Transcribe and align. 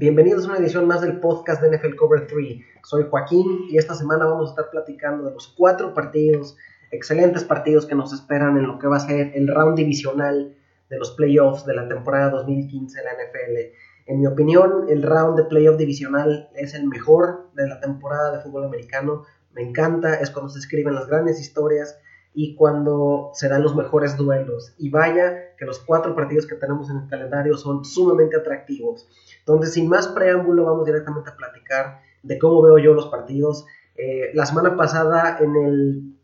Bienvenidos 0.00 0.44
a 0.44 0.50
una 0.50 0.58
edición 0.58 0.86
más 0.86 1.00
del 1.00 1.18
podcast 1.18 1.60
de 1.60 1.76
NFL 1.76 1.96
Cover 1.96 2.28
3. 2.28 2.60
Soy 2.84 3.06
Joaquín 3.10 3.64
y 3.68 3.78
esta 3.78 3.96
semana 3.96 4.26
vamos 4.26 4.50
a 4.50 4.52
estar 4.52 4.70
platicando 4.70 5.24
de 5.24 5.32
los 5.32 5.52
cuatro 5.58 5.92
partidos, 5.92 6.56
excelentes 6.92 7.42
partidos 7.42 7.84
que 7.84 7.96
nos 7.96 8.12
esperan 8.12 8.56
en 8.58 8.68
lo 8.68 8.78
que 8.78 8.86
va 8.86 8.98
a 8.98 9.00
ser 9.00 9.32
el 9.34 9.48
round 9.48 9.76
divisional 9.76 10.54
de 10.88 10.98
los 10.98 11.10
playoffs 11.16 11.66
de 11.66 11.74
la 11.74 11.88
temporada 11.88 12.30
2015 12.30 12.96
de 12.96 13.04
la 13.04 13.12
NFL. 13.14 13.74
En 14.06 14.20
mi 14.20 14.28
opinión, 14.28 14.86
el 14.88 15.02
round 15.02 15.36
de 15.36 15.46
playoff 15.46 15.76
divisional 15.76 16.48
es 16.54 16.74
el 16.74 16.86
mejor 16.86 17.50
de 17.54 17.66
la 17.66 17.80
temporada 17.80 18.36
de 18.36 18.40
fútbol 18.44 18.66
americano. 18.66 19.24
Me 19.52 19.62
encanta, 19.62 20.14
es 20.14 20.30
cuando 20.30 20.48
se 20.48 20.60
escriben 20.60 20.94
las 20.94 21.08
grandes 21.08 21.40
historias 21.40 21.98
y 22.34 22.54
cuando 22.54 23.30
se 23.34 23.48
dan 23.48 23.62
los 23.62 23.74
mejores 23.74 24.16
duelos. 24.16 24.74
Y 24.78 24.90
vaya 24.90 25.56
que 25.56 25.64
los 25.64 25.80
cuatro 25.80 26.14
partidos 26.14 26.46
que 26.46 26.54
tenemos 26.54 26.90
en 26.90 26.98
el 26.98 27.08
calendario 27.08 27.56
son 27.56 27.84
sumamente 27.84 28.36
atractivos. 28.36 29.08
Entonces, 29.40 29.74
sin 29.74 29.88
más 29.88 30.08
preámbulo, 30.08 30.64
vamos 30.64 30.86
directamente 30.86 31.30
a 31.30 31.36
platicar 31.36 32.00
de 32.22 32.38
cómo 32.38 32.62
veo 32.62 32.78
yo 32.78 32.94
los 32.94 33.08
partidos. 33.08 33.66
Eh, 33.96 34.30
la 34.34 34.46
semana 34.46 34.76
pasada 34.76 35.38
en 35.40 35.56
el, 35.56 36.14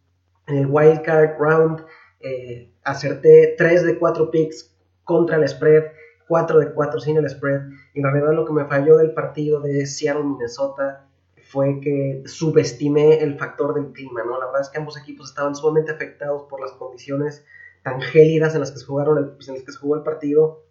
en 0.46 0.56
el 0.56 0.66
Wildcard 0.66 1.36
Round 1.38 1.84
eh, 2.20 2.72
acerté 2.84 3.55
3 3.58 3.84
de 3.84 3.98
4 3.98 4.30
picks 4.30 4.74
contra 5.05 5.36
el 5.36 5.48
spread, 5.48 5.84
4 6.28 6.60
de 6.60 6.72
4 6.72 7.00
sin 7.00 7.16
el 7.16 7.28
spread. 7.28 7.62
Y 7.94 8.00
en 8.00 8.05
realidad 8.05 8.34
lo 8.34 8.44
que 8.44 8.52
me 8.52 8.66
falló 8.66 8.96
del 8.98 9.12
partido 9.12 9.60
de 9.60 9.86
Seattle, 9.86 10.24
Minnesota, 10.24 11.08
fue 11.54 11.78
que 11.80 12.24
subestimé 12.26 13.22
el 13.22 13.38
factor 13.38 13.74
del 13.74 13.92
clima, 13.92 14.24
¿no? 14.24 14.40
La 14.40 14.46
verdad 14.46 14.62
es 14.62 14.70
que 14.70 14.78
ambos 14.78 14.98
equipos 14.98 15.28
estaban 15.28 15.54
sumamente 15.54 15.92
afectados 15.92 16.42
por 16.50 16.60
las 16.60 16.72
condiciones 16.72 17.44
tan 17.84 18.00
gélidas 18.00 18.54
en 18.54 18.60
las 18.60 18.72
que 18.72 18.78
se, 18.80 18.84
jugaron 18.84 19.18
en 19.18 19.54
las 19.54 19.62
que 19.62 19.70
se 19.70 19.78
jugó 19.78 19.94
el 19.94 20.02
partido 20.02 20.64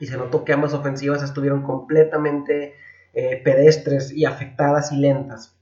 y 0.00 0.06
se 0.06 0.16
notó 0.16 0.44
que 0.44 0.52
ambas 0.52 0.74
ofensivas 0.74 1.22
estuvieron 1.22 1.62
completamente 1.62 2.74
eh, 3.12 3.40
pedestres 3.44 4.10
y 4.10 4.24
afectadas 4.24 4.90
y 4.90 4.96
lentas. 4.96 5.56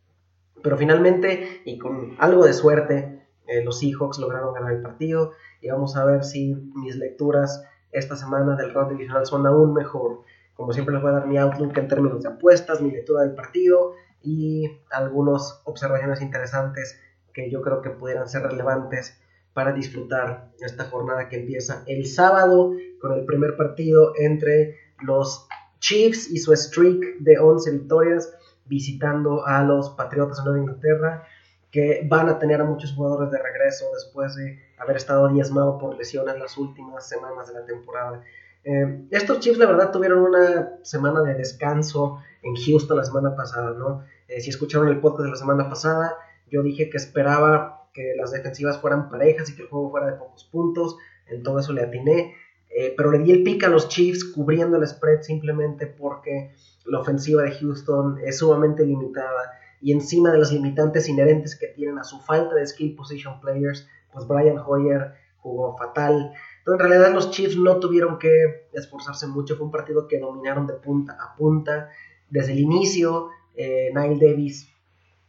Pero 0.62 0.78
finalmente, 0.78 1.61
y 1.67 1.77
con 1.77 2.17
algo 2.19 2.47
de 2.47 2.55
suerte, 2.55 3.27
eh, 3.47 3.62
los 3.62 3.78
Seahawks 3.78 4.19
lograron 4.20 4.55
ganar 4.55 4.73
el 4.73 4.81
partido 4.81 5.33
y 5.61 5.69
vamos 5.69 5.97
a 5.97 6.06
ver 6.06 6.25
si 6.25 6.55
mis 6.75 6.97
lecturas 6.97 7.62
esta 7.91 8.17
semana 8.17 8.56
del 8.56 8.73
round 8.73 8.93
divisional 8.93 9.27
son 9.27 9.47
aún 9.47 9.75
mejor. 9.75 10.23
Como 10.55 10.73
siempre 10.73 10.95
les 10.95 11.03
voy 11.03 11.11
a 11.11 11.15
dar 11.17 11.27
mi 11.27 11.37
outlook 11.37 11.77
en 11.77 11.89
términos 11.89 12.23
de 12.23 12.31
apuestas, 12.31 12.81
mi 12.81 12.91
lectura 12.91 13.20
del 13.20 13.34
partido 13.34 13.93
y 14.23 14.81
algunas 14.91 15.61
observaciones 15.65 16.20
interesantes 16.20 16.98
que 17.33 17.51
yo 17.51 17.62
creo 17.62 17.83
que 17.83 17.91
pudieran 17.91 18.28
ser 18.28 18.42
relevantes 18.42 19.19
para 19.53 19.73
disfrutar 19.73 20.51
esta 20.61 20.84
jornada 20.84 21.28
que 21.28 21.37
empieza 21.37 21.83
el 21.87 22.06
sábado 22.06 22.73
con 23.00 23.12
el 23.12 23.25
primer 23.25 23.56
partido 23.56 24.12
entre 24.17 24.77
los 25.00 25.47
Chiefs 25.81 26.31
y 26.31 26.39
su 26.39 26.55
streak 26.55 27.19
de 27.19 27.39
11 27.39 27.70
victorias 27.73 28.33
visitando 28.67 29.47
a 29.47 29.62
los 29.65 29.91
Patriotas 29.91 30.39
de 30.39 30.45
Nueva 30.45 30.61
Inglaterra 30.61 31.27
que 31.73 32.06
van 32.09 32.28
a 32.28 32.39
tener 32.39 32.61
a 32.61 32.65
muchos 32.65 32.93
jugadores 32.93 33.31
de 33.31 33.43
regreso 33.43 33.87
después 33.95 34.37
de 34.37 34.59
haber 34.78 34.97
estado 34.97 35.28
diezmado 35.28 35.78
por 35.78 35.97
lesiones 35.97 36.39
las 36.39 36.56
últimas 36.59 37.09
semanas 37.09 37.48
de 37.48 37.55
la 37.55 37.65
temporada. 37.65 38.23
Eh, 38.65 39.07
estos 39.11 39.41
Chiefs, 39.41 39.59
la 39.59 39.67
verdad, 39.67 39.91
tuvieron 39.91 40.21
una 40.21 40.79
semana 40.83 41.23
de 41.23 41.35
descanso 41.35 42.21
en 42.43 42.55
Houston 42.55 42.97
la 42.97 43.05
semana 43.05 43.35
pasada, 43.35 43.73
¿no? 43.73 44.05
Eh, 44.29 44.41
si 44.41 44.51
escucharon 44.51 44.89
el 44.89 45.01
podcast 45.01 45.25
de 45.25 45.31
la 45.31 45.37
semana 45.37 45.69
pasada, 45.69 46.17
yo 46.51 46.63
dije 46.63 46.89
que 46.91 46.97
esperaba 46.97 47.89
que 47.93 48.15
las 48.17 48.31
defensivas 48.31 48.79
fueran 48.79 49.11
parejas 49.11 49.51
y 49.51 49.57
que 49.57 49.63
el 49.63 49.69
juego 49.69 49.91
fuera 49.91 50.07
de 50.07 50.17
pocos 50.17 50.45
puntos, 50.45 50.97
en 51.27 51.43
todo 51.43 51.59
eso 51.59 51.73
le 51.73 51.83
atiné, 51.83 52.35
eh, 52.75 52.95
pero 52.97 53.11
le 53.11 53.19
di 53.19 53.33
el 53.33 53.43
pick 53.43 53.65
a 53.65 53.69
los 53.69 53.89
Chiefs 53.89 54.25
cubriendo 54.25 54.77
el 54.77 54.87
spread 54.87 55.23
simplemente 55.23 55.87
porque 55.87 56.55
la 56.87 57.01
ofensiva 57.01 57.43
de 57.43 57.53
Houston 57.53 58.19
es 58.25 58.39
sumamente 58.39 58.85
limitada 58.85 59.53
y 59.81 59.93
encima 59.93 60.31
de 60.31 60.39
las 60.39 60.53
limitantes 60.53 61.09
inherentes 61.09 61.57
que 61.57 61.67
tienen 61.67 61.99
a 61.99 62.05
su 62.05 62.21
falta 62.21 62.55
de 62.55 62.67
skill 62.67 62.95
position 62.95 63.41
players, 63.41 63.87
pues 64.13 64.27
Brian 64.27 64.59
Hoyer 64.59 65.15
jugó 65.39 65.77
fatal. 65.77 66.33
Entonces, 66.62 66.84
en 66.84 66.91
realidad 66.91 67.12
los 67.12 67.33
Chiefs 67.33 67.56
no 67.56 67.81
tuvieron 67.81 68.21
que 68.21 68.69
esforzarse 68.73 69.27
mucho, 69.27 69.56
fue 69.56 69.67
un 69.67 69.73
partido 69.73 70.06
que 70.06 70.21
dominaron 70.21 70.69
de 70.69 70.75
punta 70.75 71.19
a 71.21 71.34
punta. 71.34 71.91
Desde 72.31 72.53
el 72.53 72.61
inicio, 72.61 73.31
eh, 73.56 73.91
Nile 73.93 74.25
Davis 74.25 74.69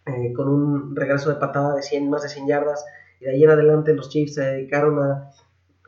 eh, 0.06 0.32
con 0.32 0.48
un 0.48 0.96
regreso 0.96 1.30
de 1.30 1.38
patada 1.38 1.76
de 1.76 1.82
100, 1.82 2.08
más 2.08 2.22
de 2.22 2.30
100 2.30 2.48
yardas, 2.48 2.86
y 3.20 3.26
de 3.26 3.32
ahí 3.32 3.44
en 3.44 3.50
adelante 3.50 3.96
los 3.96 4.10
Chiefs 4.10 4.36
se 4.36 4.42
dedicaron 4.42 5.02
a 5.02 5.32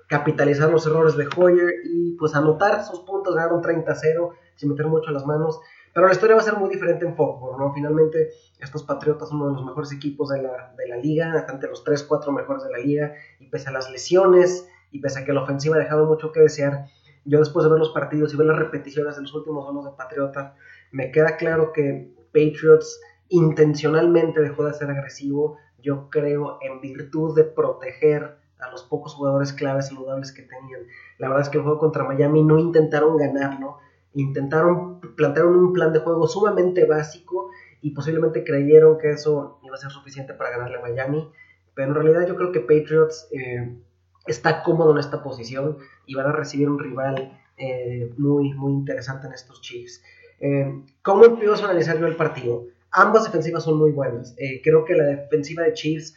capitalizar 0.08 0.72
los 0.72 0.88
errores 0.88 1.16
de 1.16 1.28
Hoyer 1.36 1.74
y 1.84 2.14
pues 2.14 2.34
anotar 2.34 2.84
sus 2.84 3.02
puntos, 3.02 3.36
ganaron 3.36 3.62
30-0 3.62 4.32
sin 4.56 4.70
meter 4.70 4.88
mucho 4.88 5.12
las 5.12 5.26
manos. 5.26 5.60
Pero 5.94 6.08
la 6.08 6.14
historia 6.14 6.36
va 6.36 6.42
a 6.42 6.46
ser 6.46 6.56
muy 6.56 6.70
diferente 6.70 7.06
en 7.06 7.16
Football, 7.16 7.58
¿no? 7.58 7.74
Finalmente, 7.74 8.32
estos 8.60 8.84
Patriotas 8.84 9.30
son 9.30 9.42
uno 9.42 9.52
de 9.52 9.56
los 9.56 9.66
mejores 9.66 9.92
equipos 9.94 10.30
de 10.30 10.42
la, 10.42 10.74
de 10.78 10.88
la 10.88 10.98
liga, 10.98 11.46
entre 11.50 11.70
los 11.70 11.84
3, 11.84 12.04
4 12.04 12.32
mejores 12.34 12.64
de 12.64 12.72
la 12.72 12.80
liga, 12.80 13.14
y 13.40 13.48
pese 13.48 13.70
a 13.70 13.72
las 13.72 13.90
lesiones, 13.90 14.68
y 14.92 15.00
pese 15.00 15.20
a 15.20 15.26
que 15.26 15.34
la 15.34 15.44
ofensiva 15.44 15.76
ha 15.76 15.80
dejado 15.80 16.06
mucho 16.06 16.32
que 16.32 16.42
desear, 16.42 16.86
yo 17.26 17.40
después 17.40 17.64
de 17.64 17.72
ver 17.72 17.80
los 17.80 17.90
partidos 17.90 18.34
y 18.34 18.38
ver 18.38 18.48
las 18.48 18.58
repeticiones 18.58 19.16
de 19.16 19.24
los 19.24 19.34
últimos 19.34 19.68
años 19.70 19.86
de 19.86 19.92
Patriotas, 19.98 20.54
me 20.92 21.12
queda 21.12 21.38
claro 21.38 21.74
que 21.74 22.14
Patriots 22.28 23.02
intencionalmente 23.30 24.40
dejó 24.42 24.66
de 24.66 24.74
ser 24.74 24.90
agresivo, 24.92 25.58
yo 25.80 26.10
creo, 26.10 26.60
en 26.62 26.82
virtud 26.82 27.36
de 27.36 27.44
proteger 27.44 28.38
a 28.60 28.72
los 28.72 28.84
pocos 28.84 29.14
jugadores 29.14 29.54
claves 29.54 29.88
saludables 29.88 30.32
que 30.32 30.44
tenían. 30.44 30.82
La 31.18 31.28
verdad 31.28 31.44
es 31.44 31.50
que 31.50 31.58
el 31.58 31.64
juego 31.64 31.80
contra 31.80 32.04
Miami 32.04 32.44
no 32.44 32.60
intentaron 32.60 33.18
ganarlo, 33.18 33.78
intentaron, 34.14 35.02
plantearon 35.16 35.56
un 35.56 35.74
plan 35.74 35.92
de 35.94 36.00
juego 36.00 36.28
sumamente 36.28 36.86
básico 36.86 37.50
y 37.82 37.92
posiblemente 37.92 38.44
creyeron 38.44 38.98
que 38.98 39.12
eso 39.12 39.60
iba 39.64 39.76
a 39.76 39.80
ser 39.80 39.92
suficiente 39.92 40.34
para 40.34 40.52
ganarle 40.52 40.78
a 40.78 40.82
Miami, 40.82 41.30
pero 41.74 41.90
en 41.90 41.96
realidad 41.96 42.28
yo 42.28 42.36
creo 42.36 42.52
que 42.52 42.62
Patriots 42.62 43.28
eh, 43.32 43.78
está 44.26 44.64
cómodo 44.64 44.92
en 44.92 45.00
esta 45.00 45.24
posición 45.24 45.78
y 46.06 46.16
van 46.16 46.28
a 46.28 46.32
recibir 46.32 46.70
un 46.70 46.80
rival 46.80 47.40
eh, 47.58 48.12
muy, 48.18 48.54
muy 48.54 48.74
interesante 48.74 49.28
en 49.28 49.34
estos 49.34 49.62
Chiefs. 49.62 50.04
Eh, 50.40 50.84
¿Cómo 51.02 51.26
empiezo 51.26 51.64
a 51.64 51.70
analizar 51.70 52.00
yo 52.00 52.08
el 52.08 52.16
partido? 52.16 52.66
Ambas 52.92 53.26
defensivas 53.26 53.64
son 53.64 53.78
muy 53.78 53.92
buenas. 53.92 54.36
creo 54.64 54.86
que 54.86 54.96
la 54.96 55.04
defensiva 55.04 55.64
de 55.64 55.74
Chiefs 55.74 56.16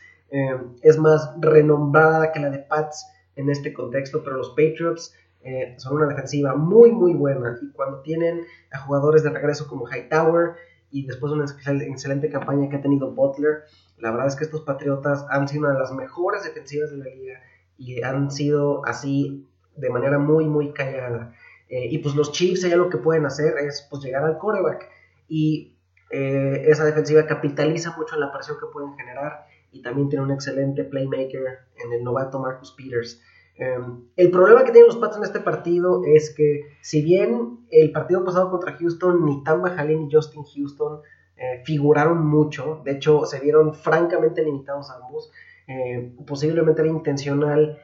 es 0.82 0.98
más 0.98 1.32
renombrada 1.41 2.30
que 2.30 2.38
la 2.38 2.50
de 2.50 2.58
Pats 2.58 3.06
en 3.34 3.50
este 3.50 3.72
contexto, 3.72 4.22
pero 4.22 4.36
los 4.36 4.50
Patriots 4.50 5.14
eh, 5.42 5.75
son 5.78 5.96
una 5.96 6.06
defensiva 6.06 6.54
muy, 6.54 6.90
muy 6.90 7.14
buena. 7.14 7.58
Y 7.62 7.70
cuando 7.70 8.00
tienen 8.00 8.42
a 8.72 8.78
jugadores 8.80 9.22
de 9.22 9.30
regreso 9.30 9.66
como 9.69 9.86
Hightower 9.88 10.56
y 10.90 11.06
después 11.06 11.30
de 11.30 11.38
una 11.38 11.82
excelente 11.82 12.28
campaña 12.30 12.69
que 12.69 12.76
ha 12.76 12.82
tenido 12.82 13.12
Butler, 13.12 13.62
la 13.98 14.10
verdad 14.10 14.26
es 14.26 14.36
que 14.36 14.44
estos 14.44 14.62
Patriotas 14.62 15.25
han 15.30 15.46
sido 15.48 15.64
una 15.64 15.75
de 15.75 15.78
las 15.78 15.92
mejores 15.92 16.42
defensivas 16.44 16.90
de 16.90 16.98
la 16.98 17.04
liga 17.06 17.40
y 17.78 18.03
han 18.03 18.31
sido 18.31 18.84
así 18.84 19.47
de 19.77 19.89
manera 19.89 20.19
muy, 20.19 20.44
muy 20.44 20.72
callada. 20.72 21.33
Eh, 21.69 21.87
y 21.91 21.99
pues 21.99 22.15
los 22.15 22.33
Chiefs 22.33 22.62
ya 22.62 22.77
lo 22.77 22.91
que 22.91 22.99
pueden 22.99 23.25
hacer 23.25 23.56
es 23.59 23.87
pues 23.89 24.03
llegar 24.03 24.25
al 24.25 24.39
quarterback 24.39 24.89
y 25.28 25.77
eh, 26.11 26.65
esa 26.67 26.84
defensiva 26.84 27.27
capitaliza 27.27 27.94
mucho 27.97 28.15
en 28.15 28.22
la 28.22 28.33
presión 28.33 28.56
que 28.59 28.67
pueden 28.72 28.94
generar 28.94 29.47
y 29.71 29.83
también 29.83 30.09
tiene 30.09 30.25
un 30.25 30.31
excelente 30.31 30.84
playmaker 30.84 31.59
en 31.84 31.93
el 31.93 32.03
novato 32.03 32.38
Marcus 32.38 32.72
Peters. 32.72 33.22
Em, 33.56 34.05
el 34.17 34.31
problema 34.31 34.65
que 34.65 34.71
tienen 34.71 34.87
los 34.87 34.97
Pats 34.97 35.17
en 35.17 35.25
este 35.25 35.41
partido 35.41 36.03
es 36.06 36.33
que, 36.34 36.62
si 36.81 37.03
bien 37.03 37.67
el 37.71 37.91
partido 37.93 38.25
pasado 38.25 38.50
contra 38.50 38.77
Houston, 38.78 39.25
ni 39.25 39.43
Tamba 39.43 39.71
Jalin 39.71 40.06
ni 40.06 40.12
Justin 40.12 40.44
Houston 40.44 41.00
eh, 41.37 41.62
figuraron 41.65 42.25
mucho, 42.25 42.81
de 42.84 42.93
hecho 42.93 43.27
se 43.27 43.41
vieron 43.41 43.75
francamente 43.75 44.44
limitados 44.44 44.91
ambos, 44.91 45.31
eh, 45.69 46.12
posiblemente 46.27 46.83
era 46.83 46.91
intencional 46.91 47.79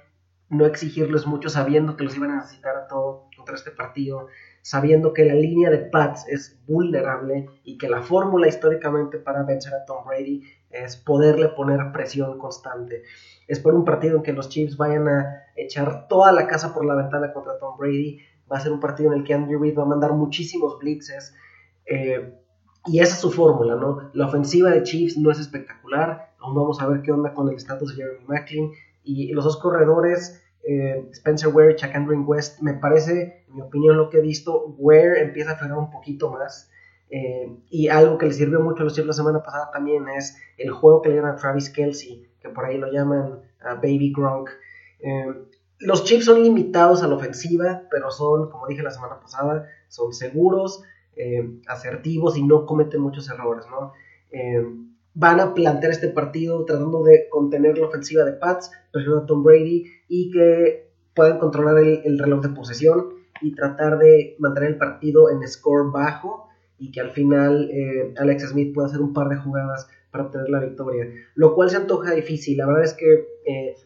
no 0.48 0.66
exigirles 0.66 1.26
mucho 1.26 1.48
sabiendo 1.48 1.96
que 1.96 2.04
los 2.04 2.16
iban 2.16 2.30
a 2.30 2.36
necesitar 2.36 2.76
a 2.76 2.86
todo 2.86 3.28
contra 3.36 3.54
este 3.54 3.70
partido, 3.70 4.28
sabiendo 4.62 5.12
que 5.12 5.24
la 5.24 5.34
línea 5.34 5.70
de 5.70 5.78
Pats 5.78 6.26
es 6.28 6.60
vulnerable 6.66 7.46
y 7.64 7.78
que 7.78 7.88
la 7.88 8.02
fórmula 8.02 8.48
históricamente 8.48 9.18
para 9.18 9.42
vencer 9.42 9.74
a 9.74 9.84
Tom 9.84 10.04
Brady 10.06 10.42
es 10.70 10.96
poderle 10.96 11.48
poner 11.48 11.92
presión 11.92 12.38
constante. 12.38 13.02
Es 13.46 13.60
por 13.60 13.74
un 13.74 13.84
partido 13.84 14.16
en 14.16 14.22
que 14.22 14.32
los 14.32 14.48
Chiefs 14.48 14.76
vayan 14.76 15.08
a 15.08 15.42
echar 15.56 16.08
toda 16.08 16.32
la 16.32 16.46
casa 16.46 16.72
por 16.72 16.84
la 16.84 16.94
ventana 16.94 17.32
contra 17.32 17.58
Tom 17.58 17.76
Brady. 17.76 18.18
Va 18.50 18.58
a 18.58 18.60
ser 18.60 18.72
un 18.72 18.80
partido 18.80 19.12
en 19.12 19.20
el 19.20 19.24
que 19.24 19.34
Andrew 19.34 19.60
Reid 19.60 19.78
va 19.78 19.82
a 19.82 19.86
mandar 19.86 20.12
muchísimos 20.12 20.78
blitzes. 20.78 21.34
Eh, 21.86 22.32
y 22.86 23.00
esa 23.00 23.14
es 23.14 23.20
su 23.20 23.30
fórmula, 23.30 23.76
¿no? 23.76 24.10
La 24.12 24.26
ofensiva 24.26 24.70
de 24.70 24.82
Chiefs 24.82 25.16
no 25.16 25.30
es 25.30 25.38
espectacular. 25.38 26.34
Aún 26.38 26.54
vamos 26.54 26.80
a 26.80 26.86
ver 26.86 27.00
qué 27.02 27.12
onda 27.12 27.32
con 27.32 27.48
el 27.48 27.56
estatus 27.56 27.96
de 27.96 28.02
Jeremy 28.02 28.24
Macklin. 28.26 28.72
Y 29.02 29.32
los 29.32 29.44
dos 29.44 29.56
corredores, 29.56 30.42
eh, 30.62 31.08
Spencer 31.12 31.48
Ware 31.54 31.72
y 31.72 31.76
Chakandrin 31.76 32.24
West, 32.26 32.60
me 32.60 32.74
parece, 32.74 33.44
en 33.48 33.56
mi 33.56 33.62
opinión, 33.62 33.96
lo 33.96 34.10
que 34.10 34.18
he 34.18 34.20
visto, 34.20 34.74
Ware 34.78 35.22
empieza 35.22 35.52
a 35.52 35.56
frenar 35.56 35.78
un 35.78 35.90
poquito 35.90 36.30
más. 36.30 36.70
Eh, 37.08 37.56
y 37.70 37.88
algo 37.88 38.18
que 38.18 38.26
le 38.26 38.32
sirvió 38.32 38.60
mucho 38.60 38.82
a 38.82 38.84
los 38.84 38.94
Chiefs 38.94 39.06
la 39.06 39.12
semana 39.12 39.42
pasada 39.42 39.70
también 39.70 40.08
es 40.08 40.36
el 40.58 40.70
juego 40.70 41.00
que 41.00 41.08
le 41.08 41.14
dieron 41.16 41.30
a 41.30 41.36
Travis 41.36 41.70
Kelsey, 41.70 42.28
que 42.40 42.48
por 42.48 42.64
ahí 42.64 42.76
lo 42.76 42.90
llaman 42.90 43.40
Baby 43.76 44.12
Gronk. 44.14 44.50
Eh, 45.00 45.26
los 45.78 46.04
Chiefs 46.04 46.26
son 46.26 46.42
limitados 46.42 47.02
a 47.02 47.08
la 47.08 47.14
ofensiva, 47.14 47.82
pero 47.90 48.10
son, 48.10 48.50
como 48.50 48.66
dije 48.66 48.82
la 48.82 48.90
semana 48.90 49.20
pasada, 49.20 49.66
son 49.88 50.12
seguros. 50.12 50.82
Eh, 51.16 51.60
asertivos 51.66 52.36
y 52.36 52.42
no 52.42 52.66
cometen 52.66 53.00
muchos 53.00 53.30
errores, 53.30 53.66
¿no? 53.70 53.92
Eh, 54.32 54.64
van 55.14 55.38
a 55.38 55.54
plantear 55.54 55.92
este 55.92 56.08
partido 56.08 56.64
tratando 56.64 57.04
de 57.04 57.28
contener 57.30 57.78
la 57.78 57.86
ofensiva 57.86 58.24
de 58.24 58.32
Pats, 58.32 58.72
presionando 58.90 59.24
a 59.24 59.26
Tom 59.26 59.44
Brady 59.44 59.84
y 60.08 60.30
que 60.32 60.90
puedan 61.14 61.38
controlar 61.38 61.78
el, 61.78 62.18
reloj 62.18 62.42
de 62.42 62.48
posesión 62.48 63.10
y 63.40 63.54
tratar 63.54 63.98
de 63.98 64.34
mantener 64.40 64.70
el 64.70 64.78
partido 64.78 65.30
en 65.30 65.46
score 65.46 65.92
bajo 65.92 66.48
y 66.78 66.90
que 66.90 67.00
al 67.00 67.10
final 67.10 67.70
eh, 67.70 68.12
Alex 68.16 68.48
Smith 68.48 68.74
pueda 68.74 68.88
hacer 68.88 69.00
un 69.00 69.12
par 69.12 69.28
de 69.28 69.36
jugadas 69.36 69.88
para 70.10 70.24
obtener 70.24 70.50
la 70.50 70.60
victoria, 70.60 71.06
lo 71.36 71.54
cual 71.54 71.70
se 71.70 71.76
antoja 71.76 72.12
difícil. 72.12 72.58
La 72.58 72.66
verdad 72.66 72.84
es 72.84 72.94
que 72.94 73.26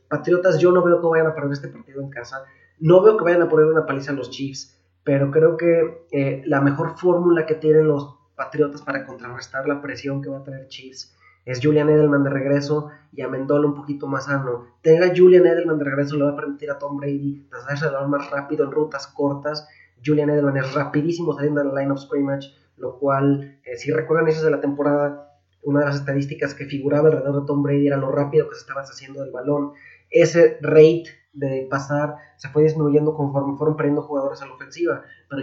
Patriotas 0.09 0.59
yo 0.59 0.73
no 0.73 0.83
veo 0.83 1.01
que 1.01 1.07
vayan 1.07 1.27
a 1.27 1.35
perder 1.35 1.53
este 1.53 1.69
partido 1.69 2.01
en 2.01 2.09
casa, 2.09 2.45
no 2.79 3.03
veo 3.03 3.19
que 3.19 3.25
vayan 3.25 3.43
a 3.43 3.49
poner 3.49 3.67
una 3.67 3.85
paliza 3.85 4.13
a 4.13 4.15
los 4.15 4.31
Chiefs 4.31 4.78
pero 5.09 5.31
creo 5.31 5.57
que 5.57 6.05
eh, 6.13 6.43
la 6.45 6.61
mejor 6.61 6.99
fórmula 6.99 7.47
que 7.47 7.55
tienen 7.55 7.89
los 7.89 8.19
Patriotas 8.37 8.83
para 8.83 9.07
contrarrestar 9.07 9.67
la 9.67 9.81
presión 9.81 10.21
que 10.21 10.29
va 10.29 10.41
a 10.41 10.45
tener 10.45 10.69
Chiefs 10.69 11.17
es 11.47 11.61
Julian 11.63 11.89
Edelman 11.89 12.25
de 12.25 12.29
regreso 12.29 12.91
y 13.15 13.23
a 13.23 13.27
un 13.27 13.75
poquito 13.75 14.07
más 14.07 14.27
sano. 14.27 14.67
Tenga 14.83 15.11
Julian 15.17 15.47
Edelman 15.47 15.79
de 15.79 15.85
regreso 15.87 16.15
le 16.19 16.25
va 16.25 16.33
a 16.33 16.37
permitir 16.37 16.71
a 16.71 16.79
Tom 16.79 16.99
Brady 16.99 17.49
hacerse 17.51 17.87
el 17.87 17.93
balón 17.93 18.11
más 18.11 18.31
rápido 18.31 18.67
en 18.67 18.71
rutas 18.71 19.07
cortas. 19.07 19.67
Julian 20.05 20.29
Edelman 20.29 20.59
es 20.59 20.75
rapidísimo 20.75 21.33
saliendo 21.33 21.63
de 21.63 21.73
la 21.73 21.81
line 21.81 21.91
of 21.91 22.01
scrimmage, 22.01 22.53
lo 22.77 22.99
cual, 22.99 23.59
eh, 23.65 23.79
si 23.79 23.91
recuerdan 23.91 24.27
inicios 24.27 24.45
de 24.45 24.51
la 24.51 24.61
temporada, 24.61 25.41
una 25.63 25.81
de 25.81 25.87
las 25.87 25.97
estadísticas 25.97 26.53
que 26.53 26.67
figuraba 26.67 27.09
alrededor 27.09 27.41
de 27.41 27.47
Tom 27.47 27.63
Brady 27.63 27.87
era 27.87 27.97
lo 27.97 28.13
rápido 28.13 28.47
que 28.47 28.57
se 28.57 28.61
estaba 28.61 28.83
haciendo 28.83 29.23
del 29.23 29.33
balón. 29.33 29.73
Ese 30.11 30.59
rate 30.61 31.05
de 31.33 31.67
pasar 31.71 32.17
se 32.37 32.49
fue 32.49 32.63
disminuyendo 32.63 33.15
conforme 33.15 33.57
fueron 33.57 33.77
perdiendo 33.77 34.03
jugadores 34.03 34.43
a 34.43 34.47
la 34.47 34.55
ofensiva. 34.55 35.03
Pero 35.29 35.43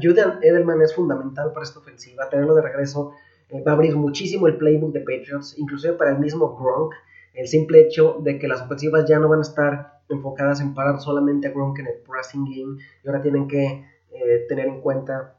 Julian 0.00 0.38
Edelman 0.42 0.82
es 0.82 0.94
fundamental 0.94 1.52
para 1.52 1.64
esta 1.64 1.80
ofensiva. 1.80 2.28
Tenerlo 2.28 2.54
de 2.54 2.62
regreso 2.62 3.12
eh, 3.48 3.62
va 3.62 3.72
a 3.72 3.74
abrir 3.74 3.96
muchísimo 3.96 4.46
el 4.46 4.56
playbook 4.56 4.92
de 4.92 5.00
Patriots, 5.00 5.58
inclusive 5.58 5.94
para 5.94 6.12
el 6.12 6.18
mismo 6.18 6.56
Gronk. 6.56 6.94
El 7.34 7.48
simple 7.48 7.80
hecho 7.80 8.18
de 8.22 8.38
que 8.38 8.46
las 8.46 8.62
ofensivas 8.62 9.08
ya 9.08 9.18
no 9.18 9.28
van 9.28 9.40
a 9.40 9.42
estar 9.42 10.00
enfocadas 10.08 10.60
en 10.60 10.74
parar 10.74 11.00
solamente 11.00 11.48
a 11.48 11.50
Gronk 11.50 11.78
en 11.80 11.88
el 11.88 11.94
passing 12.06 12.44
game 12.44 12.78
y 13.02 13.08
ahora 13.08 13.22
tienen 13.22 13.48
que 13.48 13.84
eh, 14.12 14.46
tener 14.48 14.68
en 14.68 14.80
cuenta 14.80 15.36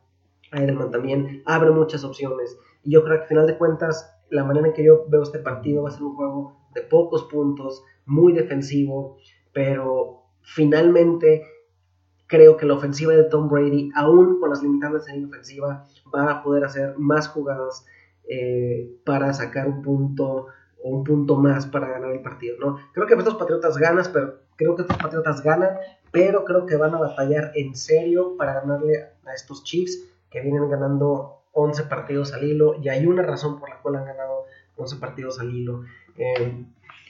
a 0.52 0.62
Edelman 0.62 0.92
también. 0.92 1.42
Abre 1.46 1.72
muchas 1.72 2.04
opciones. 2.04 2.58
Y 2.84 2.92
yo 2.92 3.04
creo 3.04 3.18
que 3.18 3.22
al 3.24 3.28
final 3.28 3.48
de 3.48 3.58
cuentas, 3.58 4.14
la 4.30 4.44
manera 4.44 4.68
en 4.68 4.74
que 4.74 4.84
yo 4.84 5.06
veo 5.08 5.24
este 5.24 5.40
partido 5.40 5.84
va 5.84 5.90
a 5.90 5.92
ser 5.92 6.04
un 6.04 6.16
juego 6.16 6.58
de 6.74 6.82
pocos 6.82 7.24
puntos, 7.24 7.84
muy 8.06 8.34
defensivo, 8.34 9.18
pero 9.56 10.26
finalmente 10.42 11.48
creo 12.28 12.58
que 12.58 12.66
la 12.66 12.74
ofensiva 12.74 13.14
de 13.14 13.24
Tom 13.24 13.48
Brady, 13.48 13.90
aún 13.96 14.42
con 14.42 14.50
las 14.50 14.62
limitaciones 14.62 15.08
en 15.08 15.22
la 15.22 15.28
ofensiva, 15.30 15.86
va 16.14 16.30
a 16.30 16.44
poder 16.44 16.66
hacer 16.66 16.96
más 16.98 17.30
jugadas 17.30 17.86
eh, 18.28 19.00
para 19.06 19.32
sacar 19.34 19.70
un 19.70 19.82
punto 19.82 20.48
o 20.84 20.90
un 20.90 21.06
punto 21.06 21.38
más 21.38 21.68
para 21.68 21.88
ganar 21.88 22.12
el 22.12 22.22
partido, 22.22 22.58
¿no? 22.60 22.78
Creo 22.92 23.08
que 23.08 23.14
estos 23.14 23.36
Patriotas 23.36 23.78
ganan, 23.78 24.04
pero 24.12 24.40
creo 24.58 24.76
que 24.76 24.82
estos 24.82 24.98
Patriotas 24.98 25.42
ganan, 25.42 25.78
pero 26.12 26.44
creo 26.44 26.66
que 26.66 26.76
van 26.76 26.94
a 26.94 27.00
batallar 27.00 27.54
en 27.56 27.76
serio 27.76 28.36
para 28.36 28.56
ganarle 28.56 29.06
a 29.26 29.34
estos 29.34 29.64
Chiefs 29.64 30.04
que 30.30 30.42
vienen 30.42 30.70
ganando 30.70 31.44
11 31.54 31.84
partidos 31.84 32.34
al 32.34 32.44
hilo 32.44 32.76
y 32.82 32.90
hay 32.90 33.06
una 33.06 33.22
razón 33.22 33.58
por 33.58 33.70
la 33.70 33.82
cual 33.82 33.96
han 33.96 34.06
ganado 34.06 34.48
11 34.76 34.98
partidos 34.98 35.40
al 35.40 35.56
hilo. 35.56 35.84
Eh, 36.18 36.66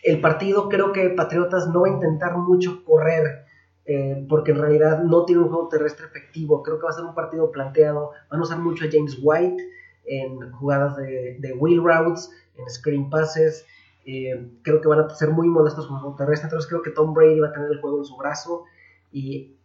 el 0.06 0.22
partido 0.22 0.70
creo 0.70 0.94
que 0.94 1.10
Patriotas 1.10 1.68
no 1.68 1.82
va 1.82 1.88
a 1.88 1.92
intentar 1.92 2.38
mucho 2.38 2.86
correr, 2.86 3.46
eh, 3.86 4.24
porque 4.30 4.52
en 4.52 4.60
realidad 4.60 5.04
no 5.04 5.26
tiene 5.26 5.42
un 5.42 5.50
juego 5.50 5.68
terrestre 5.68 6.06
efectivo. 6.06 6.62
Creo 6.62 6.78
que 6.78 6.84
va 6.84 6.92
a 6.92 6.94
ser 6.94 7.06
un 7.06 7.16
partido 7.16 7.52
planteado. 7.52 8.12
Van 8.30 8.40
a 8.40 8.44
usar 8.44 8.60
mucho 8.60 8.86
a 8.86 8.88
James 8.92 9.18
White 9.20 9.64
en 10.06 10.52
jugadas 10.52 10.96
de, 10.98 11.56
wheel 11.58 11.84
routes, 11.84 12.30
en 12.56 12.70
screen 12.70 13.10
passes. 13.10 13.66
Eh, 14.06 14.48
creo 14.62 14.80
que 14.80 14.88
van 14.88 15.00
a 15.00 15.10
ser 15.10 15.32
muy 15.32 15.48
modestos 15.48 15.88
con 15.88 15.96
el 15.96 16.02
juego 16.04 16.18
terrestre. 16.18 16.46
Entonces 16.46 16.70
creo 16.70 16.84
que 16.84 16.92
Tom 16.92 17.16
Brady 17.16 17.40
va 17.40 17.48
a 17.48 17.54
tener 17.54 17.72
el 17.72 17.82
juego 17.82 17.98
en 17.98 18.06
su 18.06 18.16
brazo. 18.16 18.66
Y 19.12 19.56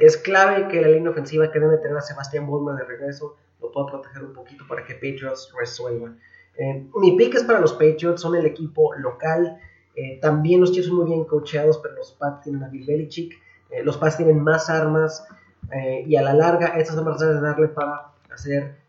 es 0.00 0.16
clave 0.16 0.66
que 0.68 0.80
la 0.80 0.88
línea 0.88 1.10
ofensiva 1.10 1.52
que 1.52 1.60
debe 1.60 1.76
tener 1.76 1.98
a 1.98 2.00
Sebastián 2.00 2.46
Bullman 2.46 2.76
de 2.76 2.84
regreso 2.84 3.36
lo 3.60 3.70
pueda 3.70 3.88
proteger 3.88 4.24
un 4.24 4.32
poquito 4.32 4.64
para 4.66 4.82
que 4.82 4.94
Patriots 4.94 5.52
resuelvan. 5.58 6.18
Eh, 6.56 6.86
mi 6.96 7.16
pick 7.16 7.34
es 7.34 7.44
para 7.44 7.60
los 7.60 7.72
Patriots, 7.72 8.22
son 8.22 8.34
el 8.34 8.46
equipo 8.46 8.94
local. 8.94 9.60
Eh, 9.96 10.18
también 10.20 10.60
los 10.60 10.72
Chiefs 10.72 10.88
son 10.88 10.96
muy 10.96 11.06
bien 11.06 11.24
coacheados, 11.24 11.78
pero 11.78 11.94
los 11.94 12.12
Pats 12.12 12.42
tienen 12.42 12.62
a 12.64 12.68
Bill 12.68 12.86
Belichick. 12.86 13.34
Eh, 13.70 13.82
los 13.84 13.96
Pats 13.96 14.16
tienen 14.16 14.40
más 14.40 14.68
armas 14.68 15.26
eh, 15.72 16.04
y 16.06 16.16
a 16.16 16.22
la 16.22 16.34
larga 16.34 16.78
estas 16.78 16.96
armas 16.96 17.20
deben 17.20 17.42
darle 17.42 17.68
para 17.68 18.12
hacer 18.30 18.82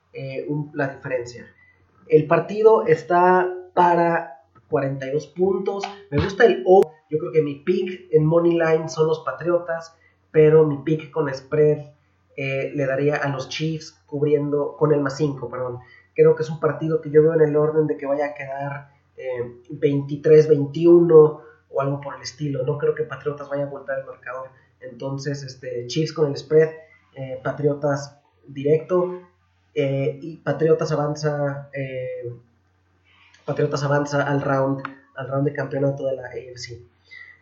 la 0.74 0.88
diferencia. 0.88 1.46
El 2.08 2.26
partido 2.26 2.86
está 2.88 3.54
para 3.74 4.46
42 4.70 5.28
puntos. 5.28 5.84
Me 6.10 6.24
gusta 6.24 6.46
el 6.46 6.64
O. 6.66 6.90
Yo 7.10 7.20
creo 7.20 7.34
que 7.34 7.42
mi 7.42 7.56
pick 7.56 8.08
en 8.12 8.26
Money 8.26 8.54
Line 8.54 8.88
son 8.88 9.08
los 9.08 9.20
Patriotas, 9.20 9.94
pero 10.32 10.66
mi 10.66 10.78
pick 10.78 11.12
con 11.12 11.32
spread 11.34 11.92
le 12.38 12.86
daría 12.86 13.18
a 13.18 13.28
los 13.28 13.50
Chiefs 13.50 14.02
cubriendo 14.06 14.78
con 14.78 14.94
el 14.94 15.02
más 15.02 15.18
5, 15.18 15.50
perdón. 15.50 15.80
Creo 16.16 16.34
que 16.34 16.44
es 16.44 16.50
un 16.50 16.62
partido 16.62 17.02
que 17.02 17.12
yo 17.12 17.22
veo 17.22 17.34
en 17.34 17.42
el 17.42 17.58
orden 17.58 17.86
de 17.86 17.98
que 17.98 18.06
vaya 18.06 18.28
a 18.28 18.34
quedar 18.36 18.95
23-21 19.18 21.40
eh, 21.40 21.44
o 21.70 21.82
algo 21.82 22.02
por 22.02 22.16
el 22.16 22.22
estilo. 22.22 22.64
No 22.64 22.78
creo 22.78 22.96
que 22.96 23.04
Patriotas 23.04 23.50
vaya 23.50 23.64
a 23.64 23.68
voltar 23.68 24.00
el 24.00 24.06
marcador. 24.06 24.50
Entonces, 24.80 25.44
este, 25.44 25.88
Chiefs 25.88 26.14
con 26.14 26.30
el 26.30 26.38
spread, 26.38 26.70
eh, 27.16 27.40
Patriotas 27.44 28.20
directo 28.48 29.22
eh, 29.74 30.20
y 30.22 30.38
Patriotas 30.38 30.92
avanza, 30.92 31.70
Patriotas 33.46 33.84
avanza 33.84 34.24
al 34.24 34.42
round, 34.42 34.84
al 35.16 35.28
round 35.28 35.48
de 35.48 35.54
campeonato 35.54 36.06
de 36.06 36.16
la 36.16 36.28
AFC. 36.28 36.80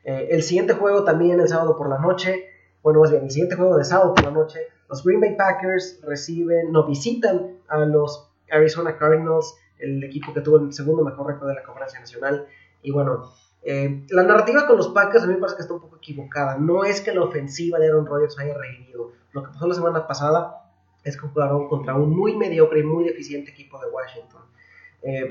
el 0.04 0.44
siguiente 0.44 0.74
juego 0.74 1.04
también 1.04 1.40
el 1.40 1.48
sábado 1.48 1.78
por 1.78 1.90
la 1.90 2.00
noche, 2.00 2.46
bueno, 2.82 3.00
más 3.00 3.12
bien, 3.12 3.24
el 3.24 3.32
siguiente 3.32 3.56
juego 3.56 3.78
de 3.78 3.84
sábado 3.84 4.14
por 4.14 4.26
la 4.26 4.32
noche, 4.32 4.60
los 4.90 5.04
Green 5.04 5.22
Bay 5.22 5.36
Packers 5.36 6.00
reciben, 6.04 6.72
no 6.72 6.86
visitan 6.86 7.58
a 7.68 7.80
los 7.80 8.30
Arizona 8.52 8.98
Cardinals 8.98 9.56
el 9.84 10.04
equipo 10.04 10.34
que 10.34 10.42
tuvo 10.42 10.58
el 10.58 10.74
segundo 10.74 11.04
mejor 11.04 11.28
récord 11.28 11.50
de 11.50 11.56
la 11.56 11.64
conferencia 11.64 12.00
nacional. 12.00 12.48
Y 12.82 12.92
bueno, 12.92 13.32
eh, 13.62 14.06
la 14.10 14.24
narrativa 14.24 14.66
con 14.66 14.78
los 14.78 14.90
Packers 14.90 15.24
a 15.24 15.28
mí 15.28 15.34
me 15.34 15.40
parece 15.40 15.58
que 15.58 15.62
está 15.64 15.74
un 15.74 15.82
poco 15.82 15.98
equivocada. 15.98 16.58
No 16.58 16.84
es 16.84 17.02
que 17.02 17.14
la 17.14 17.24
ofensiva 17.24 17.80
de 17.80 17.88
Aaron 17.88 18.06
Rodgers 18.06 18.38
haya 18.40 18.54
revivido. 18.58 19.12
Lo 19.32 19.44
que 19.44 19.52
pasó 19.52 19.68
la 19.68 19.76
semana 19.76 20.08
pasada 20.08 20.72
es 21.04 21.16
que 21.16 21.28
jugaron 21.28 21.68
contra 21.68 21.96
un 21.96 22.16
muy 22.16 22.36
mediocre 22.36 22.80
y 22.80 22.84
muy 22.84 23.06
deficiente 23.06 23.52
equipo 23.52 23.80
de 23.80 23.90
Washington. 23.90 24.42
Eh, 25.02 25.30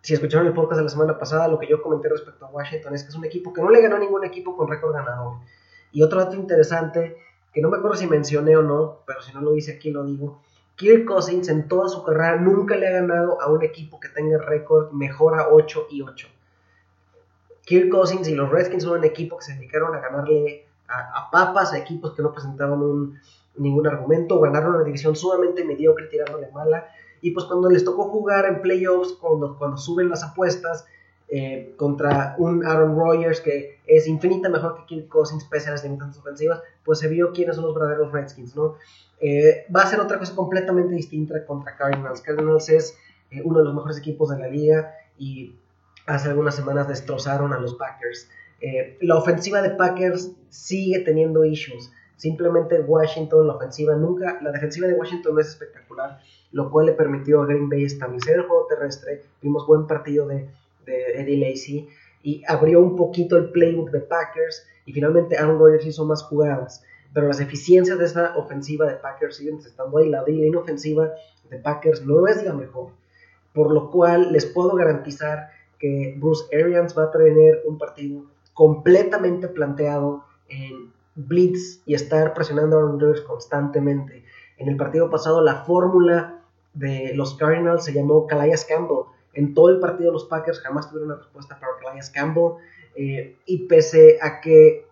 si 0.00 0.14
escucharon 0.14 0.46
el 0.46 0.54
podcast 0.54 0.78
de 0.78 0.84
la 0.84 0.88
semana 0.88 1.18
pasada, 1.18 1.48
lo 1.48 1.58
que 1.58 1.66
yo 1.66 1.82
comenté 1.82 2.08
respecto 2.08 2.46
a 2.46 2.50
Washington 2.50 2.94
es 2.94 3.02
que 3.02 3.08
es 3.10 3.14
un 3.14 3.24
equipo 3.24 3.52
que 3.52 3.60
no 3.60 3.70
le 3.70 3.82
ganó 3.82 3.98
ningún 3.98 4.24
equipo 4.24 4.56
con 4.56 4.68
récord 4.68 4.94
ganador. 4.94 5.38
Y 5.92 6.02
otro 6.02 6.20
dato 6.20 6.36
interesante, 6.36 7.16
que 7.52 7.60
no 7.60 7.70
me 7.70 7.78
acuerdo 7.78 7.96
si 7.96 8.06
mencioné 8.06 8.56
o 8.56 8.62
no, 8.62 9.02
pero 9.06 9.20
si 9.20 9.32
no 9.32 9.40
lo 9.40 9.54
hice 9.56 9.72
aquí 9.72 9.90
lo 9.90 10.04
digo, 10.04 10.42
Kirk 10.78 11.06
Cousins 11.06 11.48
en 11.48 11.66
toda 11.66 11.88
su 11.88 12.04
carrera 12.04 12.36
nunca 12.36 12.76
le 12.76 12.86
ha 12.86 12.92
ganado 12.92 13.42
a 13.42 13.50
un 13.50 13.64
equipo 13.64 13.98
que 13.98 14.08
tenga 14.08 14.38
récord 14.38 14.92
mejor 14.92 15.38
a 15.38 15.48
8 15.48 15.88
y 15.90 16.02
8. 16.02 16.28
Kirk 17.66 17.90
Cousins 17.90 18.28
y 18.28 18.34
los 18.36 18.48
Redskins 18.48 18.84
son 18.84 19.00
un 19.00 19.04
equipo 19.04 19.36
que 19.36 19.44
se 19.44 19.54
dedicaron 19.54 19.96
a 19.96 20.00
ganarle 20.00 20.68
a, 20.86 21.30
papas, 21.32 21.72
a 21.72 21.78
equipos 21.78 22.14
que 22.14 22.22
no 22.22 22.32
presentaban 22.32 23.20
ningún 23.56 23.86
argumento, 23.88 24.38
ganaron 24.38 24.76
una 24.76 24.84
división 24.84 25.16
sumamente 25.16 25.64
mediocre 25.64 26.06
tirándole 26.06 26.48
mala. 26.52 26.86
Y 27.20 27.32
pues 27.32 27.46
cuando 27.46 27.68
les 27.68 27.84
tocó 27.84 28.04
jugar 28.04 28.46
en 28.46 28.62
playoffs, 28.62 29.14
cuando, 29.14 29.58
cuando 29.58 29.76
suben 29.76 30.08
las 30.08 30.22
apuestas, 30.22 30.86
eh, 31.30 31.74
contra 31.76 32.36
un 32.38 32.64
Aaron 32.64 32.96
Rodgers 32.96 33.42
que 33.42 33.80
es 33.86 34.06
infinita 34.06 34.48
mejor 34.48 34.76
que 34.76 34.86
Kirk 34.86 35.08
Cousins 35.08 35.44
pese 35.44 35.68
a 35.68 35.72
las 35.72 35.84
ofensivas, 35.84 36.62
pues 36.82 37.00
se 37.00 37.08
vio 37.08 37.32
quiénes 37.32 37.56
son 37.56 37.66
los 37.66 37.74
verdaderos 37.74 38.12
Redskins, 38.12 38.56
¿no? 38.56 38.76
Eh, 39.20 39.66
va 39.74 39.82
a 39.82 39.86
ser 39.86 40.00
otra 40.00 40.18
cosa 40.18 40.34
completamente 40.34 40.94
distinta 40.94 41.44
contra 41.44 41.76
Cardinals. 41.76 42.22
Cardinals 42.22 42.70
es 42.70 42.96
eh, 43.30 43.42
uno 43.44 43.58
de 43.58 43.66
los 43.66 43.74
mejores 43.74 43.98
equipos 43.98 44.30
de 44.30 44.38
la 44.38 44.48
liga 44.48 44.94
y 45.18 45.54
hace 46.06 46.30
algunas 46.30 46.54
semanas 46.54 46.88
destrozaron 46.88 47.52
a 47.52 47.58
los 47.58 47.74
Packers. 47.74 48.30
la 49.00 49.16
ofensiva 49.16 49.60
de 49.60 49.70
Packers 49.70 50.32
sigue 50.48 51.00
teniendo 51.00 51.44
issues. 51.44 51.92
Simplemente 52.16 52.80
Washington, 52.80 53.46
la 53.46 53.54
ofensiva 53.54 53.94
nunca, 53.94 54.40
la 54.40 54.50
defensiva 54.50 54.88
de 54.88 54.94
Washington 54.94 55.34
no 55.34 55.40
es 55.40 55.48
espectacular, 55.48 56.20
lo 56.52 56.70
cual 56.70 56.86
le 56.86 56.92
permitió 56.92 57.42
a 57.42 57.46
Green 57.46 57.68
Bay 57.68 57.84
establecer 57.84 58.36
el 58.36 58.42
juego 58.46 58.66
terrestre. 58.66 59.22
Vimos 59.42 59.66
buen 59.66 59.86
partido 59.86 60.26
de 60.26 60.48
de 60.88 61.20
Eddie 61.20 61.36
Lacy 61.36 61.88
y 62.22 62.42
abrió 62.46 62.80
un 62.80 62.96
poquito 62.96 63.36
el 63.36 63.50
playbook 63.50 63.90
de 63.90 64.00
Packers 64.00 64.66
y 64.84 64.92
finalmente 64.92 65.36
Aaron 65.36 65.58
Rodgers 65.58 65.86
hizo 65.86 66.04
más 66.04 66.22
jugadas. 66.24 66.82
Pero 67.12 67.28
las 67.28 67.40
eficiencias 67.40 67.98
de 67.98 68.04
esa 68.04 68.36
ofensiva 68.36 68.86
de 68.86 68.96
Packers 68.96 69.36
siguen 69.36 69.58
estando 69.58 69.98
ahí. 69.98 70.08
La 70.08 70.22
línea 70.24 70.58
ofensiva 70.58 71.10
de 71.50 71.58
Packers 71.58 72.04
no 72.04 72.26
es 72.26 72.42
la 72.44 72.52
mejor. 72.52 72.92
Por 73.52 73.72
lo 73.72 73.90
cual 73.90 74.32
les 74.32 74.46
puedo 74.46 74.74
garantizar 74.74 75.48
que 75.78 76.14
Bruce 76.18 76.44
Arians 76.54 76.96
va 76.96 77.04
a 77.04 77.10
tener 77.10 77.62
un 77.66 77.78
partido 77.78 78.24
completamente 78.52 79.48
planteado 79.48 80.24
en 80.48 80.92
blitz 81.14 81.80
y 81.86 81.94
estar 81.94 82.34
presionando 82.34 82.76
a 82.76 82.80
Aaron 82.80 83.00
Rodgers 83.00 83.22
constantemente. 83.22 84.24
En 84.56 84.68
el 84.68 84.76
partido 84.76 85.08
pasado 85.08 85.42
la 85.42 85.64
fórmula 85.64 86.42
de 86.74 87.12
los 87.14 87.34
Cardinals 87.34 87.84
se 87.84 87.92
llamó 87.92 88.26
Calais 88.26 88.64
Campbell. 88.64 89.04
En 89.38 89.54
todo 89.54 89.68
el 89.68 89.78
partido 89.78 90.12
los 90.12 90.24
Packers 90.24 90.60
jamás 90.60 90.88
tuvieron 90.88 91.10
una 91.10 91.20
respuesta 91.20 91.58
para 91.60 91.72
Calais 91.80 92.10
Campbell. 92.10 92.54
Eh, 92.96 93.36
y 93.46 93.68
pese 93.68 94.18
a 94.20 94.40
que 94.40 94.84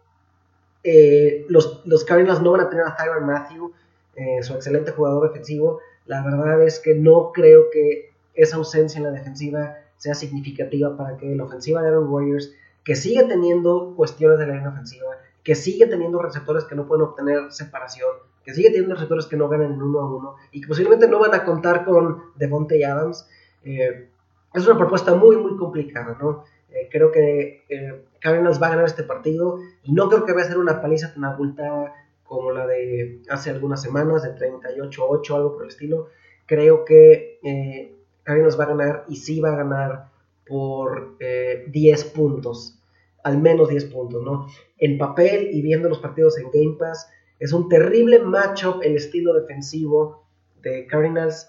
eh, 0.85 1.45
los, 1.49 1.83
los, 1.85 2.05
Cardinals 2.05 2.41
no 2.41 2.53
van 2.53 2.61
a 2.61 2.71
tener 2.71 2.87
a 2.87 2.95
Tyron 2.95 3.27
Matthew, 3.27 3.73
eh, 4.15 4.45
su 4.45 4.55
excelente 4.55 4.93
jugador 4.93 5.29
defensivo, 5.29 5.81
la 6.07 6.23
verdad 6.23 6.63
es 6.63 6.79
que 6.79 6.95
no 6.95 7.33
creo 7.33 7.71
que 7.73 8.13
esa 8.35 8.57
ausencia 8.57 8.99
en 8.99 9.05
la 9.05 9.11
defensiva 9.11 9.79
sea 9.97 10.15
significativa 10.15 10.97
para 10.97 11.17
que 11.17 11.35
la 11.35 11.43
ofensiva 11.43 11.83
de 11.83 11.89
Aaron 11.89 12.09
Rodgers, 12.09 12.55
que 12.85 12.95
sigue 12.95 13.25
teniendo 13.25 13.95
cuestiones 13.97 14.39
de 14.39 14.47
la 14.47 14.55
línea 14.55 14.69
ofensiva, 14.69 15.09
que 15.43 15.57
sigue 15.57 15.89
teniendo 15.89 16.23
receptores 16.23 16.65
que 16.65 16.77
no 16.77 16.87
pueden 16.87 17.07
obtener 17.07 17.51
separación, 17.51 18.11
que 18.45 18.55
sigue 18.55 18.71
teniendo 18.71 18.95
receptores 18.95 19.27
que 19.27 19.37
no 19.37 19.49
ganan 19.49 19.73
en 19.73 19.83
uno 19.83 19.99
a 19.99 20.17
uno 20.17 20.37
y 20.53 20.61
que 20.61 20.69
posiblemente 20.69 21.09
no 21.09 21.19
van 21.19 21.35
a 21.35 21.45
contar 21.45 21.85
con 21.85 22.23
Devontae 22.37 22.85
Adams. 22.85 23.29
Eh, 23.65 24.09
es 24.55 24.67
una 24.67 24.79
propuesta 24.79 25.15
muy, 25.15 25.37
muy 25.37 25.57
complicada, 25.57 26.17
¿no? 26.21 26.45
Eh, 26.71 26.89
creo 26.91 27.13
que 27.13 27.65
eh, 27.69 28.05
Cardinals 28.21 28.61
va 28.61 28.67
a 28.67 28.71
ganar 28.71 28.87
este 28.87 29.05
partido 29.05 29.61
no 29.87 30.09
creo 30.09 30.25
que 30.25 30.33
vaya 30.33 30.47
a 30.47 30.51
ser 30.51 30.59
una 30.59 30.81
paliza 30.81 31.15
tan 31.15 31.25
abultada 31.25 31.95
como 32.25 32.51
la 32.51 32.67
de 32.67 33.23
hace 33.31 33.51
algunas 33.51 33.81
semanas, 33.81 34.25
de 34.25 34.35
38-8, 34.35 35.35
algo 35.37 35.53
por 35.55 35.63
el 35.63 35.69
estilo. 35.69 36.09
Creo 36.47 36.85
que 36.85 37.39
eh, 37.43 37.95
Cardinals 38.25 38.59
va 38.59 38.65
a 38.65 38.69
ganar 38.69 39.05
y 39.09 39.17
sí 39.17 39.41
va 39.41 39.53
a 39.53 39.57
ganar 39.57 40.09
por 40.45 41.17
10 41.19 42.05
puntos, 42.07 42.81
al 43.23 43.39
menos 43.39 43.69
10 43.69 43.85
puntos, 43.87 44.23
¿no? 44.23 44.47
En 44.79 44.99
papel 44.99 45.51
y 45.53 45.63
viendo 45.63 45.89
los 45.89 45.99
partidos 45.99 46.39
en 46.39 46.51
Game 46.51 46.77
Pass, 46.79 47.09
es 47.39 47.53
un 47.53 47.69
terrible 47.69 48.21
matchup 48.21 48.83
el 48.83 48.97
estilo 48.97 49.35
defensivo 49.35 50.25
de 50.63 50.87
Cardinals 50.87 51.49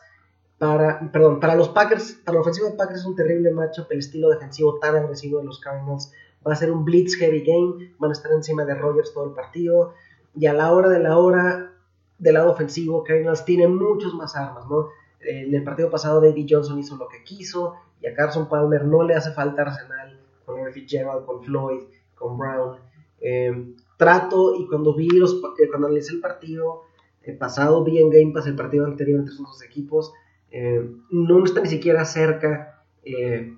para, 0.57 1.11
perdón, 1.11 1.39
para 1.39 1.55
los 1.55 1.69
Packers, 1.69 2.13
para 2.25 2.35
la 2.35 2.41
ofensiva 2.41 2.69
de 2.69 2.75
Packers 2.75 3.01
es 3.01 3.05
un 3.05 3.15
terrible 3.15 3.51
matchup 3.51 3.91
el 3.91 3.99
estilo 3.99 4.29
defensivo 4.29 4.79
tan 4.79 4.95
agresivo 4.95 5.39
de 5.39 5.45
los 5.45 5.59
Cardinals. 5.59 6.11
Va 6.45 6.53
a 6.53 6.55
ser 6.55 6.71
un 6.71 6.85
blitz 6.85 7.15
heavy 7.17 7.43
game, 7.43 7.93
van 7.99 8.11
a 8.11 8.13
estar 8.13 8.31
encima 8.31 8.65
de 8.65 8.73
Rogers 8.75 9.13
todo 9.13 9.25
el 9.25 9.33
partido. 9.33 9.93
Y 10.35 10.45
a 10.47 10.53
la 10.53 10.71
hora 10.71 10.89
de 10.89 10.99
la 10.99 11.17
hora, 11.17 11.73
del 12.17 12.33
lado 12.33 12.51
ofensivo, 12.51 13.03
Cardinals 13.03 13.45
tiene 13.45 13.67
muchos 13.67 14.13
más 14.15 14.35
armas, 14.35 14.65
¿no? 14.67 14.89
En 15.19 15.53
el 15.53 15.63
partido 15.63 15.89
pasado 15.89 16.21
David 16.21 16.47
Johnson 16.49 16.79
hizo 16.79 16.95
lo 16.95 17.07
que 17.07 17.23
quiso 17.23 17.75
y 18.01 18.07
a 18.07 18.13
Carson 18.13 18.47
Palmer 18.47 18.85
no 18.85 19.03
le 19.03 19.15
hace 19.15 19.31
falta 19.31 19.63
arsenal 19.63 20.19
con 20.45 20.57
Larry 20.57 20.73
Fitzgerald, 20.73 21.25
con 21.25 21.43
Floyd, 21.43 21.81
con 22.15 22.37
Brown. 22.37 22.77
Eh, 23.19 23.73
trato 23.97 24.55
y 24.55 24.67
cuando 24.67 24.93
vi 24.93 25.09
los, 25.09 25.41
eh, 25.59 25.67
cuando 25.67 25.87
analicé 25.87 26.13
el 26.13 26.21
partido 26.21 26.83
eh, 27.23 27.33
pasado, 27.33 27.83
vi 27.83 27.99
en 27.99 28.09
Game 28.09 28.31
Pass 28.31 28.47
el 28.47 28.55
partido 28.55 28.85
anterior 28.85 29.19
entre 29.19 29.33
esos 29.33 29.45
dos 29.45 29.63
equipos, 29.63 30.13
eh, 30.59 30.89
no 31.11 31.43
está 31.43 31.61
ni 31.61 31.69
siquiera 31.69 32.03
cerca, 32.03 32.83
eh, 33.03 33.53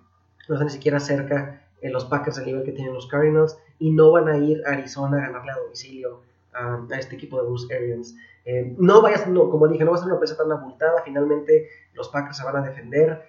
no 0.49 0.55
está 0.55 0.65
ni 0.65 0.69
siquiera 0.69 0.99
cerca 0.99 1.65
en 1.79 1.93
los 1.93 2.03
Packers 2.03 2.35
del 2.35 2.47
nivel 2.47 2.63
que 2.63 2.73
tienen 2.73 2.93
los 2.93 3.07
Cardinals 3.07 3.57
y 3.79 3.91
no 3.91 4.11
van 4.11 4.27
a 4.27 4.37
ir 4.37 4.61
a 4.65 4.71
Arizona 4.71 5.15
a 5.17 5.27
ganarle 5.27 5.53
a 5.53 5.59
domicilio 5.59 6.23
a, 6.51 6.85
este 6.99 7.15
equipo 7.15 7.41
de 7.41 7.47
Bruce 7.47 7.73
Arians. 7.73 8.17
Eh, 8.43 8.75
no 8.77 9.01
vaya 9.01 9.25
no, 9.27 9.49
como 9.49 9.69
dije, 9.69 9.85
no 9.85 9.91
va 9.91 9.97
a 9.97 9.99
ser 10.01 10.09
una 10.09 10.19
presa 10.19 10.35
tan 10.35 10.51
abultada, 10.51 11.01
finalmente 11.05 11.69
los 11.93 12.09
Packers 12.09 12.35
se 12.35 12.43
van 12.43 12.57
a 12.57 12.67
defender. 12.67 13.23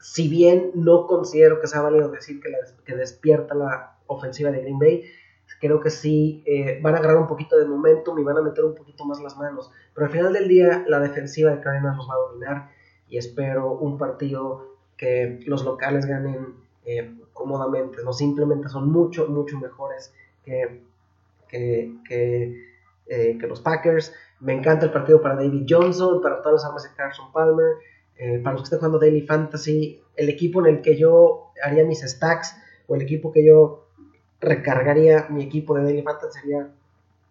si 0.00 0.28
bien 0.28 0.72
no 0.74 1.06
considero 1.06 1.60
que 1.60 1.68
sea 1.68 1.80
válido 1.80 2.08
decir 2.08 2.40
que, 2.40 2.50
que 2.84 2.96
despierta 2.96 3.54
la 3.54 3.98
ofensiva 4.08 4.50
de 4.50 4.62
Green 4.62 4.80
Bay, 4.80 5.04
creo 5.60 5.80
que 5.80 5.90
sí 5.90 6.42
eh, 6.46 6.78
van 6.82 6.94
a 6.94 6.98
agarrar 6.98 7.16
un 7.18 7.26
poquito 7.26 7.58
de 7.58 7.64
momentum 7.64 8.18
y 8.18 8.22
van 8.22 8.36
a 8.36 8.42
meter 8.42 8.64
un 8.64 8.74
poquito 8.74 9.04
más 9.04 9.20
las 9.22 9.36
manos. 9.36 9.70
Pero 9.94 10.06
al 10.06 10.12
final 10.12 10.32
del 10.32 10.48
día, 10.48 10.84
la 10.86 11.00
defensiva 11.00 11.50
de 11.50 11.60
Cardinals 11.60 11.96
nos 11.96 12.08
va 12.08 12.14
a 12.14 12.28
dominar 12.28 12.70
y 13.08 13.18
espero 13.18 13.72
un 13.72 13.96
partido 13.98 14.76
que 14.96 15.40
los 15.46 15.64
locales 15.64 16.06
ganen 16.06 16.54
eh, 16.84 17.18
cómodamente. 17.32 18.02
No 18.04 18.12
simplemente 18.12 18.68
son 18.68 18.90
mucho, 18.90 19.26
mucho 19.28 19.58
mejores 19.58 20.12
que, 20.44 20.82
que, 21.48 21.94
eh, 23.08 23.38
que, 23.38 23.46
los 23.46 23.60
Packers. 23.60 24.12
Me 24.40 24.52
encanta 24.52 24.86
el 24.86 24.92
partido 24.92 25.22
para 25.22 25.36
David 25.36 25.66
Johnson, 25.68 26.20
para 26.20 26.42
todas 26.42 26.62
las 26.62 26.64
armas 26.66 26.82
de 26.82 26.90
Carson 26.96 27.32
Palmer. 27.32 27.76
para 28.42 28.52
los 28.52 28.62
que 28.62 28.64
estén 28.64 28.78
jugando 28.80 28.98
Daily 28.98 29.22
Fantasy, 29.22 30.00
el 30.16 30.28
equipo 30.28 30.60
en 30.60 30.74
el 30.74 30.82
que 30.82 30.96
yo 30.96 31.52
haría 31.62 31.84
mis 31.84 32.02
stacks 32.02 32.56
o 32.86 32.94
el 32.94 33.02
equipo 33.02 33.32
que 33.32 33.44
yo 33.44 33.83
recargaría 34.44 35.26
mi 35.30 35.42
equipo 35.42 35.74
de 35.74 35.84
Daily 35.84 36.02
Fantasy 36.02 36.40
sería 36.40 36.68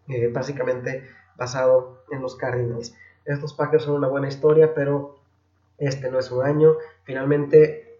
eh, 0.08 0.27
básicamente 0.27 1.08
basado 1.38 2.03
en 2.12 2.22
los 2.22 2.36
Cardinals. 2.36 2.96
Estos 3.25 3.53
Packers 3.53 3.84
son 3.84 3.96
una 3.96 4.08
buena 4.08 4.27
historia, 4.27 4.74
pero 4.74 5.20
este 5.77 6.12
no 6.12 6.20
es 6.20 6.32
un 6.32 6.46
año. 6.46 6.75
Finalmente 7.03 8.00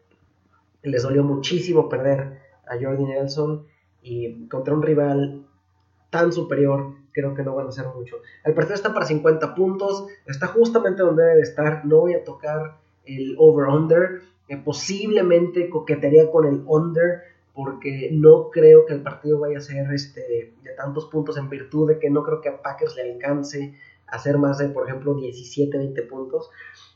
les 0.82 1.04
dolió 1.04 1.24
muchísimo 1.24 1.88
perder 1.88 2.42
a 2.68 2.78
Jordi 2.80 3.06
Nelson 3.06 3.66
y 4.02 4.48
contra 4.48 4.74
un 4.74 4.82
rival 4.82 5.46
tan 6.10 6.32
superior 6.32 6.94
creo 7.14 7.34
que 7.34 7.44
no 7.44 7.56
van 7.56 7.68
a 7.68 7.70
hacer 7.70 7.86
mucho. 7.96 8.18
El 8.44 8.54
partido 8.54 8.76
está 8.76 8.94
para 8.94 9.06
50 9.06 9.56
puntos, 9.56 10.08
está 10.26 10.48
justamente 10.48 11.04
donde 11.04 11.24
debe 11.24 11.36
de 11.38 11.42
estar. 11.42 11.86
No 11.86 12.02
voy 12.02 12.16
a 12.16 12.24
tocar 12.24 12.78
el 13.06 13.36
over-under. 13.38 14.22
Posiblemente 14.64 15.70
coquetearía 15.70 16.30
con 16.30 16.46
el 16.46 16.64
under 16.68 17.24
porque 17.54 18.10
no 18.12 18.50
creo 18.50 18.86
que 18.86 18.94
el 18.94 19.02
partido 19.02 19.40
vaya 19.40 19.60
a 19.60 19.62
ser 19.62 19.92
este, 19.94 20.54
de 20.62 20.72
tantos 20.76 21.06
puntos 21.06 21.38
en 21.38 21.50
virtud 21.50 21.90
de 21.90 22.00
que 22.00 22.10
no 22.10 22.24
creo 22.24 22.42
que 22.42 22.50
a 22.50 22.62
Packers 22.62 22.96
le 22.96 23.14
alcance 23.14 23.76
a 24.08 24.16
hacer 24.16 24.38
más 24.38 24.58
de, 24.58 24.70
por 24.70 24.88
ejemplo, 24.88 25.14
17, 25.14 25.78
20 25.78 26.02
puntos. 26.04 26.50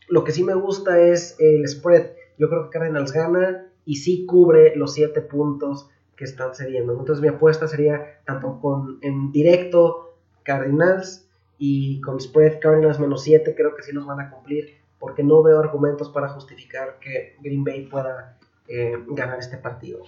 Lo 0.07 0.23
que 0.23 0.31
sí 0.31 0.43
me 0.43 0.55
gusta 0.55 0.99
es 0.99 1.35
el 1.39 1.67
spread. 1.67 2.11
Yo 2.37 2.49
creo 2.49 2.69
que 2.69 2.79
Cardinals 2.79 3.11
gana 3.11 3.67
y 3.85 3.97
sí 3.97 4.25
cubre 4.25 4.75
los 4.75 4.93
7 4.93 5.21
puntos 5.21 5.89
que 6.15 6.23
están 6.23 6.55
cediendo. 6.55 6.93
Entonces 6.93 7.21
mi 7.21 7.27
apuesta 7.27 7.67
sería 7.67 8.21
tanto 8.25 8.59
con 8.59 8.97
en 9.01 9.31
directo 9.31 10.15
Cardinals 10.43 11.29
y 11.59 12.01
con 12.01 12.19
spread 12.19 12.59
Cardinals 12.59 12.99
menos 12.99 13.23
7, 13.23 13.53
creo 13.55 13.75
que 13.75 13.83
sí 13.83 13.91
los 13.91 14.05
van 14.05 14.19
a 14.19 14.31
cumplir 14.31 14.77
porque 14.99 15.23
no 15.23 15.43
veo 15.43 15.59
argumentos 15.59 16.09
para 16.09 16.29
justificar 16.29 16.97
que 16.99 17.35
Green 17.41 17.63
Bay 17.63 17.85
pueda 17.85 18.37
eh, 18.67 18.97
ganar 19.09 19.39
este 19.39 19.57
partido. 19.57 20.03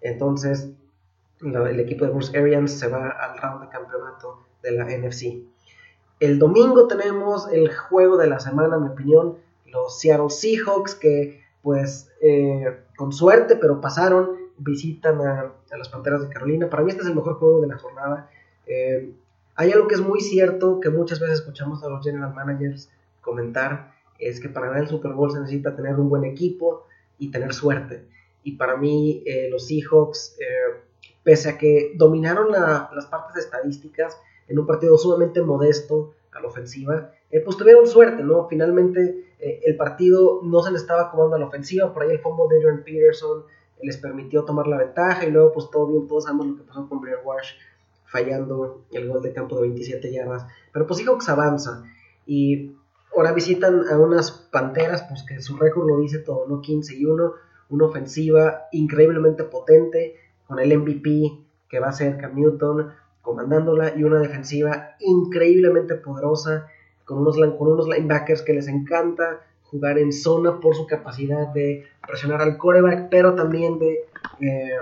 Entonces, 0.00 0.70
el 1.40 1.80
equipo 1.80 2.04
de 2.04 2.10
Bruce 2.10 2.36
Arians 2.36 2.72
se 2.72 2.88
va 2.88 3.08
al 3.08 3.38
round 3.38 3.62
de 3.62 3.68
campeonato 3.68 4.40
de 4.62 4.72
la 4.72 4.84
NFC. 4.84 5.44
El 6.20 6.38
domingo 6.38 6.88
tenemos 6.88 7.48
el 7.52 7.74
juego 7.74 8.16
de 8.16 8.26
la 8.26 8.40
semana, 8.40 8.76
en 8.76 8.82
mi 8.82 8.88
opinión, 8.88 9.38
los 9.66 10.00
Seattle 10.00 10.30
Seahawks, 10.30 10.94
que 10.94 11.42
pues 11.62 12.10
eh, 12.20 12.78
con 12.96 13.12
suerte, 13.12 13.56
pero 13.56 13.80
pasaron, 13.80 14.36
visitan 14.58 15.20
a, 15.20 15.52
las 15.76 15.88
Panteras 15.88 16.22
de 16.22 16.28
Carolina. 16.28 16.68
Para 16.68 16.82
mí 16.82 16.90
este 16.90 17.02
es 17.02 17.08
el 17.08 17.14
mejor 17.14 17.34
juego 17.34 17.60
de 17.60 17.68
la 17.68 17.78
jornada. 17.78 18.30
Eh, 18.66 19.12
hay 19.54 19.72
algo 19.72 19.86
que 19.86 19.94
es 19.94 20.00
muy 20.00 20.20
cierto, 20.20 20.80
que 20.80 20.90
muchas 20.90 21.20
veces 21.20 21.40
escuchamos 21.40 21.82
a 21.84 21.88
los 21.88 22.04
general 22.04 22.34
managers 22.34 22.90
comentar, 23.20 23.92
es 24.18 24.40
que 24.40 24.48
para 24.48 24.66
ganar 24.68 24.82
el 24.82 24.88
Super 24.88 25.12
Bowl 25.12 25.30
se 25.30 25.40
necesita 25.40 25.76
tener 25.76 25.94
un 25.96 26.08
buen 26.08 26.24
equipo 26.24 26.86
y 27.18 27.30
tener 27.30 27.52
suerte 27.52 28.06
y 28.42 28.52
para 28.52 28.76
mí 28.76 29.22
eh, 29.26 29.48
los 29.50 29.66
Seahawks, 29.66 30.36
eh, 30.40 30.80
pese 31.22 31.50
a 31.50 31.58
que 31.58 31.92
dominaron 31.96 32.50
las 32.50 33.06
partes 33.06 33.36
estadísticas 33.36 34.18
en 34.46 34.58
un 34.58 34.66
partido 34.66 34.96
sumamente 34.96 35.42
modesto 35.42 36.14
a 36.32 36.40
la 36.40 36.48
ofensiva, 36.48 37.12
eh, 37.30 37.40
pues 37.40 37.56
tuvieron 37.56 37.86
suerte, 37.86 38.22
¿no? 38.22 38.48
Finalmente 38.48 39.24
el 39.40 39.76
partido 39.76 40.40
no 40.42 40.62
se 40.62 40.72
le 40.72 40.78
estaba 40.78 41.02
acomodando 41.02 41.36
a 41.36 41.38
la 41.38 41.46
ofensiva, 41.46 41.92
por 41.94 42.02
ahí 42.02 42.10
el 42.10 42.18
fumble 42.18 42.46
de 42.50 42.56
Adrian 42.56 42.82
Peterson 42.82 43.44
les 43.80 43.96
permitió 43.96 44.44
tomar 44.44 44.66
la 44.66 44.78
ventaja 44.78 45.24
y 45.24 45.30
luego 45.30 45.52
pues 45.52 45.70
todo 45.70 45.86
bien, 45.86 46.08
todos 46.08 46.24
sabemos 46.24 46.46
lo 46.48 46.56
que 46.56 46.62
pasó 46.64 46.88
con 46.88 47.00
Blair 47.00 47.18
Wash 47.24 47.52
fallando 48.04 48.84
el 48.90 49.08
gol 49.08 49.22
de 49.22 49.32
campo 49.32 49.56
de 49.56 49.62
27 49.62 50.10
yardas, 50.10 50.46
pero 50.72 50.86
pues 50.86 50.98
Seahawks 50.98 51.28
avanza 51.28 51.84
y 52.26 52.72
ahora 53.14 53.32
visitan 53.32 53.86
a 53.88 53.98
unas 53.98 54.30
Panteras, 54.30 55.04
pues 55.08 55.22
que 55.24 55.40
su 55.40 55.56
récord 55.56 55.86
lo 55.86 55.98
dice 55.98 56.18
todo, 56.18 56.46
¿no? 56.48 56.60
15 56.60 56.96
y 56.96 57.04
1, 57.04 57.32
una 57.70 57.86
ofensiva 57.86 58.68
increíblemente 58.72 59.44
potente 59.44 60.16
con 60.46 60.58
el 60.58 60.76
MVP 60.76 61.32
que 61.68 61.80
va 61.80 61.88
a 61.88 61.92
ser 61.92 62.16
Cam 62.16 62.34
Newton 62.34 62.90
comandándola 63.22 63.94
y 63.96 64.04
una 64.04 64.20
defensiva 64.20 64.96
increíblemente 65.00 65.96
poderosa 65.96 66.66
con 67.04 67.18
unos, 67.18 67.36
con 67.36 67.68
unos 67.68 67.88
linebackers 67.88 68.42
que 68.42 68.54
les 68.54 68.68
encanta 68.68 69.40
jugar 69.64 69.98
en 69.98 70.12
zona 70.12 70.60
por 70.60 70.74
su 70.74 70.86
capacidad 70.86 71.48
de 71.48 71.84
presionar 72.06 72.40
al 72.40 72.56
coreback, 72.56 73.08
pero 73.10 73.34
también 73.34 73.78
de, 73.78 74.00
eh, 74.40 74.78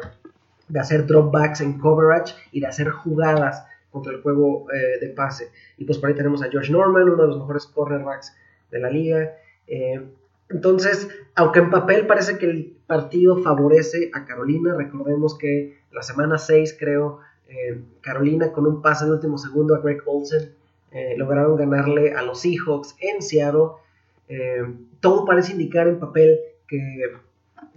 de 0.69 0.81
hacer 0.81 1.07
dropbacks 1.07 1.61
en 1.61 1.78
coverage 1.78 2.35
y 2.52 2.61
de 2.61 2.69
hacer 2.69 2.90
jugadas 2.90 3.66
contra 3.90 4.12
el 4.12 4.23
juego 4.23 4.71
eh, 4.71 5.05
de 5.05 5.09
pase. 5.09 5.50
Y 5.76 5.85
pues 5.85 5.99
por 5.99 6.09
ahí 6.09 6.14
tenemos 6.14 6.43
a 6.43 6.50
George 6.50 6.71
Norman, 6.71 7.09
uno 7.09 7.23
de 7.23 7.28
los 7.28 7.38
mejores 7.38 7.66
cornerbacks 7.66 8.37
de 8.71 8.78
la 8.78 8.90
liga. 8.90 9.33
Eh, 9.66 10.00
entonces, 10.49 11.09
aunque 11.35 11.59
en 11.59 11.71
papel 11.71 12.07
parece 12.07 12.38
que 12.38 12.47
el 12.47 12.76
partido 12.87 13.43
favorece 13.43 14.11
a 14.15 14.25
Carolina, 14.25 14.75
recordemos 14.75 15.37
que 15.37 15.79
la 15.93 16.03
semana 16.03 16.38
6 16.38 16.76
creo, 16.79 17.21
eh, 17.49 17.81
Carolina 18.00 18.53
con 18.53 18.67
un 18.67 18.83
pase 18.83 19.05
de 19.05 19.12
último 19.12 19.38
segundo 19.38 19.75
a 19.75 19.81
Greg 19.81 20.03
Olsen 20.07 20.53
eh, 20.93 21.15
lograron 21.17 21.57
ganarle 21.57 22.12
a 22.15 22.23
los 22.23 22.41
Seahawks 22.41 22.97
en 23.00 23.23
Seattle. 23.23 23.73
Eh, 24.29 24.62
todo 25.00 25.25
parece 25.25 25.53
indicar 25.53 25.88
en 25.88 25.99
papel 25.99 26.38
que 26.69 27.12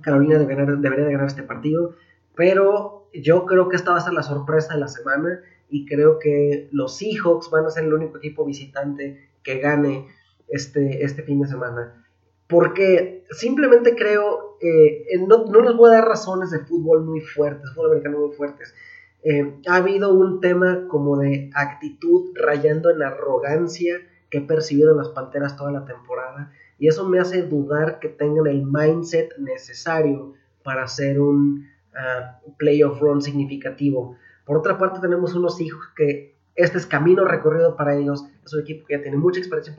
Carolina 0.02 0.38
debería, 0.38 0.66
debería 0.66 1.06
de 1.06 1.12
ganar 1.12 1.28
este 1.28 1.44
partido, 1.44 1.96
pero 2.36 3.08
yo 3.14 3.46
creo 3.46 3.68
que 3.68 3.76
esta 3.76 3.92
va 3.92 3.98
a 3.98 4.02
ser 4.02 4.14
la 4.14 4.24
sorpresa 4.24 4.74
de 4.74 4.80
la 4.80 4.88
semana 4.88 5.42
y 5.70 5.86
creo 5.86 6.20
que 6.20 6.70
los 6.72 6.98
Seahawks 6.98 7.50
van 7.50 7.66
a 7.66 7.72
ser 7.72 7.84
el 7.84 7.94
único 7.94 8.18
equipo 8.18 8.46
visitante 8.46 9.30
que 9.44 9.60
gane 9.60 10.08
este, 10.48 11.04
este 11.04 11.24
fin 11.24 11.42
de 11.42 11.48
semana. 11.48 12.06
Porque 12.50 13.24
simplemente 13.30 13.96
creo, 13.96 14.58
eh, 14.60 15.06
no, 15.28 15.46
no, 15.46 15.62
les 15.62 15.76
voy 15.76 15.92
a 15.92 15.98
dar 15.98 16.08
razones 16.08 16.50
de 16.50 16.60
fútbol 16.60 17.06
muy 17.06 17.22
fuertes, 17.22 17.70
fútbol 17.76 17.92
americano 17.92 18.20
muy 18.20 18.36
fuertes. 18.36 18.74
Eh, 19.22 19.54
ha 19.68 19.76
habido 19.76 20.14
un 20.14 20.42
tema 20.42 20.88
como 20.88 21.18
de 21.18 21.52
actitud 21.54 22.32
rayando 22.36 22.90
en 22.90 23.04
arrogancia 23.04 24.02
que 24.32 24.40
he 24.40 24.42
percibido 24.42 24.92
en 24.92 24.98
las 24.98 25.10
Panteras 25.10 25.58
toda 25.58 25.72
la 25.72 25.86
temporada. 25.86 26.52
Y 26.80 26.88
eso 26.88 27.08
me 27.08 27.20
hace 27.20 27.44
dudar 27.44 28.00
que 28.00 28.10
tengan 28.10 28.48
el 28.48 28.66
mindset 28.66 29.38
necesario 29.38 30.34
para 30.64 30.84
hacer 30.84 31.20
un 31.20 31.68
uh, 31.94 32.52
playoff 32.58 33.00
run 33.00 33.22
significativo. 33.22 34.16
Por 34.46 34.58
otra 34.58 34.78
parte, 34.78 35.00
tenemos 35.00 35.36
unos 35.36 35.62
hijos 35.62 35.86
que 35.96 36.29
este 36.60 36.78
es 36.78 36.86
camino 36.86 37.24
recorrido 37.24 37.78
para 37.78 37.96
ellos. 37.96 38.26
Es 38.44 38.54
un 38.54 38.62
equipo 38.62 38.86
que 38.86 38.98
ya 38.98 39.02
tiene 39.02 39.16
mucha 39.16 39.40
experiencia 39.40 39.74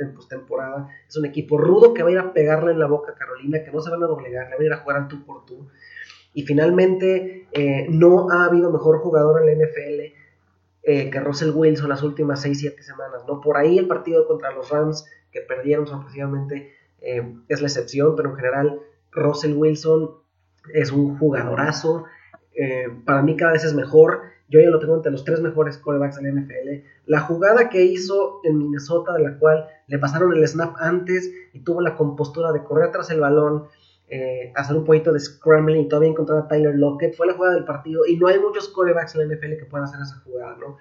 en 0.00 0.14
postemporada. 0.14 0.88
Es 1.08 1.16
un 1.16 1.24
equipo 1.24 1.56
rudo 1.56 1.94
que 1.94 2.02
va 2.02 2.10
a 2.10 2.12
ir 2.12 2.18
a 2.18 2.34
pegarle 2.34 2.72
en 2.72 2.78
la 2.78 2.86
boca 2.86 3.12
a 3.12 3.14
Carolina, 3.14 3.64
que 3.64 3.70
no 3.70 3.80
se 3.80 3.90
van 3.90 4.02
a 4.02 4.06
doblegar, 4.06 4.50
le 4.50 4.56
van 4.56 4.62
a 4.62 4.66
ir 4.66 4.72
a 4.74 4.76
jugar 4.76 4.96
al 4.98 5.08
tú 5.08 5.24
por 5.24 5.46
tú. 5.46 5.66
Y 6.34 6.42
finalmente, 6.42 7.48
eh, 7.52 7.86
no 7.88 8.30
ha 8.30 8.44
habido 8.44 8.70
mejor 8.70 8.98
jugador 8.98 9.40
en 9.40 9.46
la 9.46 9.64
NFL 9.64 10.12
eh, 10.82 11.10
que 11.10 11.20
Russell 11.20 11.52
Wilson 11.54 11.88
las 11.88 12.02
últimas 12.02 12.44
6-7 12.44 12.82
semanas. 12.82 13.24
¿no? 13.26 13.40
Por 13.40 13.56
ahí 13.56 13.78
el 13.78 13.88
partido 13.88 14.28
contra 14.28 14.52
los 14.52 14.68
Rams, 14.68 15.06
que 15.32 15.40
perdieron 15.40 15.86
sorpresivamente, 15.86 16.74
eh, 17.00 17.34
es 17.48 17.62
la 17.62 17.68
excepción, 17.68 18.14
pero 18.14 18.28
en 18.28 18.36
general, 18.36 18.80
Russell 19.10 19.54
Wilson 19.54 20.10
es 20.74 20.92
un 20.92 21.18
jugadorazo. 21.18 22.04
para 23.06 23.22
mí 23.22 23.36
cada 23.36 23.52
vez 23.52 23.64
es 23.64 23.74
mejor 23.74 24.35
yo 24.48 24.60
ya 24.60 24.70
lo 24.70 24.78
tengo 24.78 24.94
entre 24.94 25.12
los 25.12 25.24
tres 25.24 25.40
mejores 25.40 25.78
corebacks 25.78 26.16
de 26.16 26.22
la 26.22 26.40
NFL. 26.40 26.86
La 27.06 27.20
jugada 27.20 27.68
que 27.68 27.84
hizo 27.84 28.40
en 28.44 28.58
Minnesota, 28.58 29.12
de 29.12 29.22
la 29.22 29.38
cual 29.38 29.66
le 29.86 29.98
pasaron 29.98 30.32
el 30.32 30.46
snap 30.46 30.76
antes 30.78 31.32
y 31.52 31.60
tuvo 31.60 31.80
la 31.80 31.96
compostura 31.96 32.52
de 32.52 32.62
correr 32.62 32.92
tras 32.92 33.10
el 33.10 33.20
balón, 33.20 33.66
eh, 34.08 34.52
hacer 34.54 34.76
un 34.76 34.84
poquito 34.84 35.12
de 35.12 35.18
scrambling 35.18 35.82
y 35.82 35.88
todavía 35.88 36.10
encontrar 36.10 36.38
a 36.38 36.48
Tyler 36.48 36.76
Lockett, 36.76 37.16
fue 37.16 37.26
la 37.26 37.34
jugada 37.34 37.54
del 37.54 37.64
partido. 37.64 38.06
Y 38.06 38.16
no 38.16 38.28
hay 38.28 38.38
muchos 38.38 38.68
corebacks 38.68 39.14
en 39.16 39.28
la 39.28 39.34
NFL 39.34 39.56
que 39.58 39.66
puedan 39.66 39.84
hacer 39.84 40.00
esa 40.00 40.20
jugada, 40.20 40.56
¿no? 40.58 40.76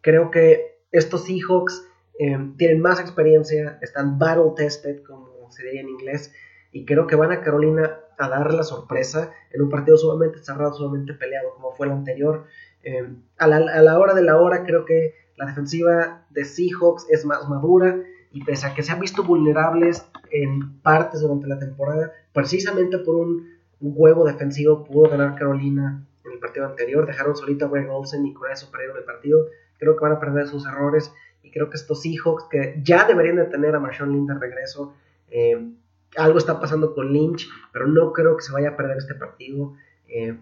Creo 0.00 0.30
que 0.30 0.80
estos 0.90 1.24
Seahawks 1.24 1.86
eh, 2.18 2.36
tienen 2.56 2.80
más 2.80 3.00
experiencia, 3.00 3.78
están 3.80 4.18
battle 4.18 4.52
tested, 4.56 5.02
como 5.04 5.50
se 5.50 5.64
diría 5.64 5.82
en 5.82 5.88
inglés, 5.88 6.32
y 6.72 6.84
creo 6.84 7.06
que 7.06 7.16
van 7.16 7.32
a 7.32 7.40
Carolina 7.40 8.00
a 8.18 8.28
dar 8.28 8.52
la 8.52 8.62
sorpresa 8.62 9.32
en 9.52 9.62
un 9.62 9.70
partido 9.70 9.96
sumamente 9.96 10.38
cerrado, 10.42 10.74
sumamente 10.74 11.14
peleado, 11.14 11.54
como 11.54 11.72
fue 11.72 11.86
el 11.86 11.92
anterior. 11.92 12.46
Eh, 12.84 13.08
a, 13.38 13.46
la, 13.46 13.98
hora 13.98 14.14
de 14.14 14.22
la 14.22 14.38
hora 14.38 14.64
creo 14.64 14.84
que 14.84 15.14
la 15.36 15.46
defensiva 15.46 16.26
de 16.30 16.44
Seahawks 16.44 17.06
es 17.10 17.24
más 17.24 17.48
madura 17.48 17.98
y 18.30 18.44
pese 18.44 18.66
a 18.66 18.74
que 18.74 18.82
se 18.82 18.92
han 18.92 19.00
visto 19.00 19.22
vulnerables 19.24 20.06
en 20.30 20.80
partes 20.80 21.20
durante 21.20 21.46
la 21.46 21.58
temporada, 21.58 22.12
precisamente 22.32 22.98
por 22.98 23.16
un 23.16 23.54
huevo 23.80 24.24
defensivo 24.24 24.84
pudo 24.84 25.08
ganar 25.10 25.36
Carolina 25.36 26.04
en 26.24 26.32
el 26.32 26.38
partido 26.38 26.66
anterior, 26.66 27.06
dejaron 27.06 27.36
solito 27.36 27.66
a 27.66 27.68
Greg 27.68 27.88
Olsen 27.90 28.26
y 28.26 28.34
con 28.34 28.50
eso 28.50 28.70
perdieron 28.70 28.96
el 28.96 29.04
partido, 29.04 29.46
creo 29.78 29.96
que 29.96 30.02
van 30.02 30.12
a 30.12 30.20
perder 30.20 30.46
sus 30.46 30.66
errores 30.66 31.12
y 31.42 31.50
creo 31.50 31.70
que 31.70 31.76
estos 31.76 32.02
Seahawks 32.02 32.44
que 32.50 32.80
ya 32.82 33.06
deberían 33.06 33.36
de 33.36 33.44
tener 33.44 33.74
a 33.74 33.80
Marshawn 33.80 34.12
Lynch 34.12 34.28
de 34.28 34.38
regreso, 34.38 34.94
eh, 35.30 35.72
algo 36.16 36.38
está 36.38 36.60
pasando 36.60 36.94
con 36.94 37.12
Lynch, 37.12 37.48
pero 37.72 37.86
no 37.86 38.12
creo 38.12 38.36
que 38.36 38.42
se 38.42 38.52
vaya 38.52 38.70
a 38.70 38.76
perder 38.76 38.98
este 38.98 39.14
partido. 39.14 39.74
Eh, 40.08 40.38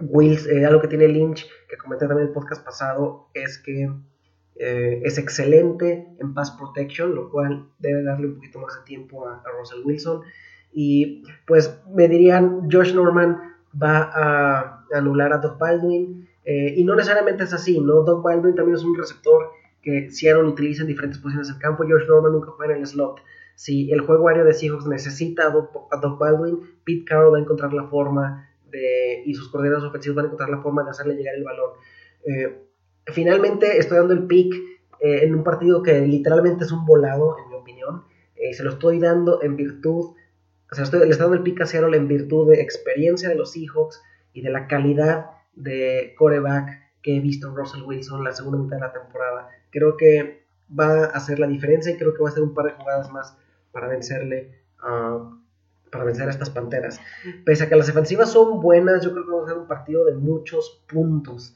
Wills, 0.00 0.46
eh, 0.46 0.64
algo 0.64 0.80
que 0.80 0.88
tiene 0.88 1.08
Lynch, 1.08 1.46
que 1.68 1.76
comenté 1.76 2.06
también 2.06 2.26
en 2.26 2.28
el 2.28 2.34
podcast 2.34 2.64
pasado, 2.64 3.28
es 3.34 3.58
que 3.58 3.90
eh, 4.58 5.02
es 5.04 5.18
excelente 5.18 6.08
en 6.18 6.32
pass 6.32 6.52
protection, 6.52 7.14
lo 7.14 7.30
cual 7.30 7.68
debe 7.78 8.02
darle 8.02 8.28
un 8.28 8.34
poquito 8.36 8.58
más 8.58 8.74
de 8.74 8.84
tiempo 8.84 9.28
a, 9.28 9.42
Russell 9.58 9.84
Wilson. 9.84 10.22
Y 10.72 11.24
pues 11.46 11.80
me 11.94 12.08
dirían, 12.08 12.68
Josh 12.70 12.94
Norman 12.94 13.38
va 13.80 14.10
a 14.14 14.84
anular 14.94 15.32
a 15.32 15.38
Doug 15.38 15.58
Baldwin. 15.58 16.28
Eh, 16.44 16.74
y 16.76 16.84
no 16.84 16.94
necesariamente 16.94 17.44
es 17.44 17.52
así, 17.52 17.80
¿no? 17.80 18.02
Doug 18.02 18.22
Baldwin 18.22 18.54
también 18.54 18.76
es 18.76 18.84
un 18.84 18.96
receptor 18.96 19.50
que 19.82 20.10
Seattle 20.10 20.44
utiliza 20.44 20.82
en 20.82 20.88
diferentes 20.88 21.20
posiciones 21.20 21.48
del 21.48 21.58
campo. 21.58 21.84
Josh 21.84 22.06
Norman 22.08 22.32
nunca 22.32 22.50
juega 22.52 22.74
en 22.74 22.80
el 22.80 22.86
slot. 22.86 23.20
Si 23.54 23.90
el 23.90 24.00
juego 24.00 24.28
aéreo 24.28 24.44
de 24.44 24.52
Seahawks 24.52 24.86
necesita 24.86 25.46
a 25.46 25.96
Doug 25.96 26.18
Baldwin, 26.18 26.60
Pete 26.84 27.04
Carroll 27.04 27.32
va 27.32 27.38
a 27.38 27.40
encontrar 27.40 27.72
la 27.72 27.88
forma 27.88 28.48
y 29.24 29.34
sus 29.34 29.48
coordinadores 29.50 29.88
ofensivos 29.88 30.16
van 30.16 30.24
a 30.24 30.28
encontrar 30.28 30.50
la 30.50 30.60
forma 30.60 30.84
de 30.84 30.90
hacerle 30.90 31.14
llegar 31.14 31.34
el 31.34 31.44
balón. 31.44 31.70
Eh, 32.24 32.66
finalmente 33.06 33.78
estoy 33.78 33.98
dando 33.98 34.14
el 34.14 34.26
pick 34.26 34.54
eh, 35.00 35.24
en 35.24 35.34
un 35.34 35.44
partido 35.44 35.82
que 35.82 36.00
literalmente 36.00 36.64
es 36.64 36.72
un 36.72 36.84
volado, 36.84 37.36
en 37.38 37.48
mi 37.48 37.54
opinión. 37.56 38.04
Eh, 38.34 38.54
se 38.54 38.64
lo 38.64 38.70
estoy 38.70 38.98
dando 38.98 39.42
en 39.42 39.56
virtud, 39.56 40.14
o 40.70 40.74
sea, 40.74 40.84
estoy, 40.84 41.00
le 41.00 41.10
estoy 41.10 41.24
dando 41.24 41.36
el 41.36 41.42
pick 41.42 41.60
a 41.60 41.66
Seattle 41.66 41.96
en 41.96 42.08
virtud 42.08 42.50
de 42.50 42.60
experiencia 42.60 43.28
de 43.28 43.36
los 43.36 43.52
Seahawks 43.52 44.02
y 44.32 44.42
de 44.42 44.50
la 44.50 44.66
calidad 44.66 45.30
de 45.54 46.14
coreback 46.18 46.86
que 47.02 47.16
he 47.16 47.20
visto 47.20 47.48
en 47.48 47.56
Russell 47.56 47.82
Wilson 47.82 48.24
la 48.24 48.32
segunda 48.32 48.58
mitad 48.58 48.76
de 48.76 48.82
la 48.82 48.92
temporada. 48.92 49.48
Creo 49.70 49.96
que 49.96 50.44
va 50.78 51.04
a 51.04 51.06
hacer 51.06 51.38
la 51.38 51.46
diferencia 51.46 51.92
y 51.92 51.96
creo 51.96 52.12
que 52.12 52.22
va 52.22 52.28
a 52.28 52.32
hacer 52.32 52.42
un 52.42 52.52
par 52.52 52.66
de 52.66 52.72
jugadas 52.72 53.10
más 53.12 53.38
para 53.72 53.88
vencerle 53.88 54.50
a 54.78 55.38
para 55.90 56.04
vencer 56.04 56.28
a 56.28 56.30
estas 56.30 56.50
Panteras. 56.50 57.00
Pese 57.44 57.64
a 57.64 57.68
que 57.68 57.76
las 57.76 57.86
defensivas 57.86 58.32
son 58.32 58.60
buenas, 58.60 59.04
yo 59.04 59.12
creo 59.12 59.24
que 59.24 59.30
vamos 59.30 59.48
a 59.48 59.52
ser 59.52 59.60
un 59.60 59.68
partido 59.68 60.04
de 60.04 60.14
muchos 60.14 60.84
puntos. 60.88 61.54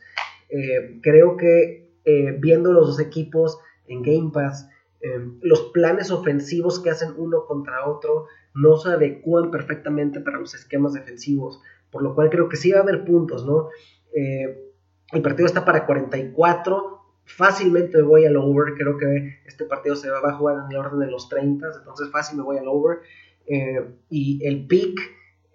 Eh, 0.49 1.01
creo 1.03 1.37
que 1.37 1.93
eh, 2.05 2.37
viendo 2.39 2.73
los 2.73 2.89
dos 2.89 3.01
equipos 3.01 3.59
en 3.87 4.03
Game 4.03 4.31
Pass, 4.33 4.69
eh, 5.01 5.21
los 5.43 5.71
planes 5.73 6.11
ofensivos 6.11 6.81
que 6.81 6.91
hacen 6.91 7.15
uno 7.17 7.47
contra 7.47 7.89
otro 7.89 8.27
no 8.55 8.77
se 8.77 8.91
adecúan 8.91 9.51
perfectamente 9.51 10.21
para 10.21 10.39
los 10.39 10.55
esquemas 10.55 10.93
defensivos, 10.93 11.61
por 11.91 12.03
lo 12.03 12.15
cual 12.15 12.31
creo 12.31 12.49
que 12.49 12.57
sí 12.57 12.73
va 12.73 12.79
a 12.79 12.83
haber 12.83 13.05
puntos, 13.05 13.47
¿no? 13.47 13.69
el 14.13 15.23
partido 15.23 15.47
está 15.47 15.65
para 15.65 15.87
44, 15.87 17.01
fácilmente 17.25 17.99
me 17.99 18.03
voy 18.03 18.25
al 18.25 18.37
over, 18.37 18.75
creo 18.75 18.99
que 18.99 19.41
este 19.47 19.65
partido 19.65 19.95
se 19.95 20.11
va 20.11 20.19
a 20.19 20.35
jugar 20.35 20.65
en 20.65 20.73
el 20.73 20.79
orden 20.79 20.99
de 20.99 21.07
los 21.07 21.29
30, 21.29 21.65
entonces 21.79 22.11
fácil 22.11 22.39
me 22.39 22.45
voy 22.45 22.59
al 22.59 22.67
over. 22.67 22.99
Eh, 23.53 23.85
y 24.09 24.47
el 24.47 24.69
pick 24.69 24.97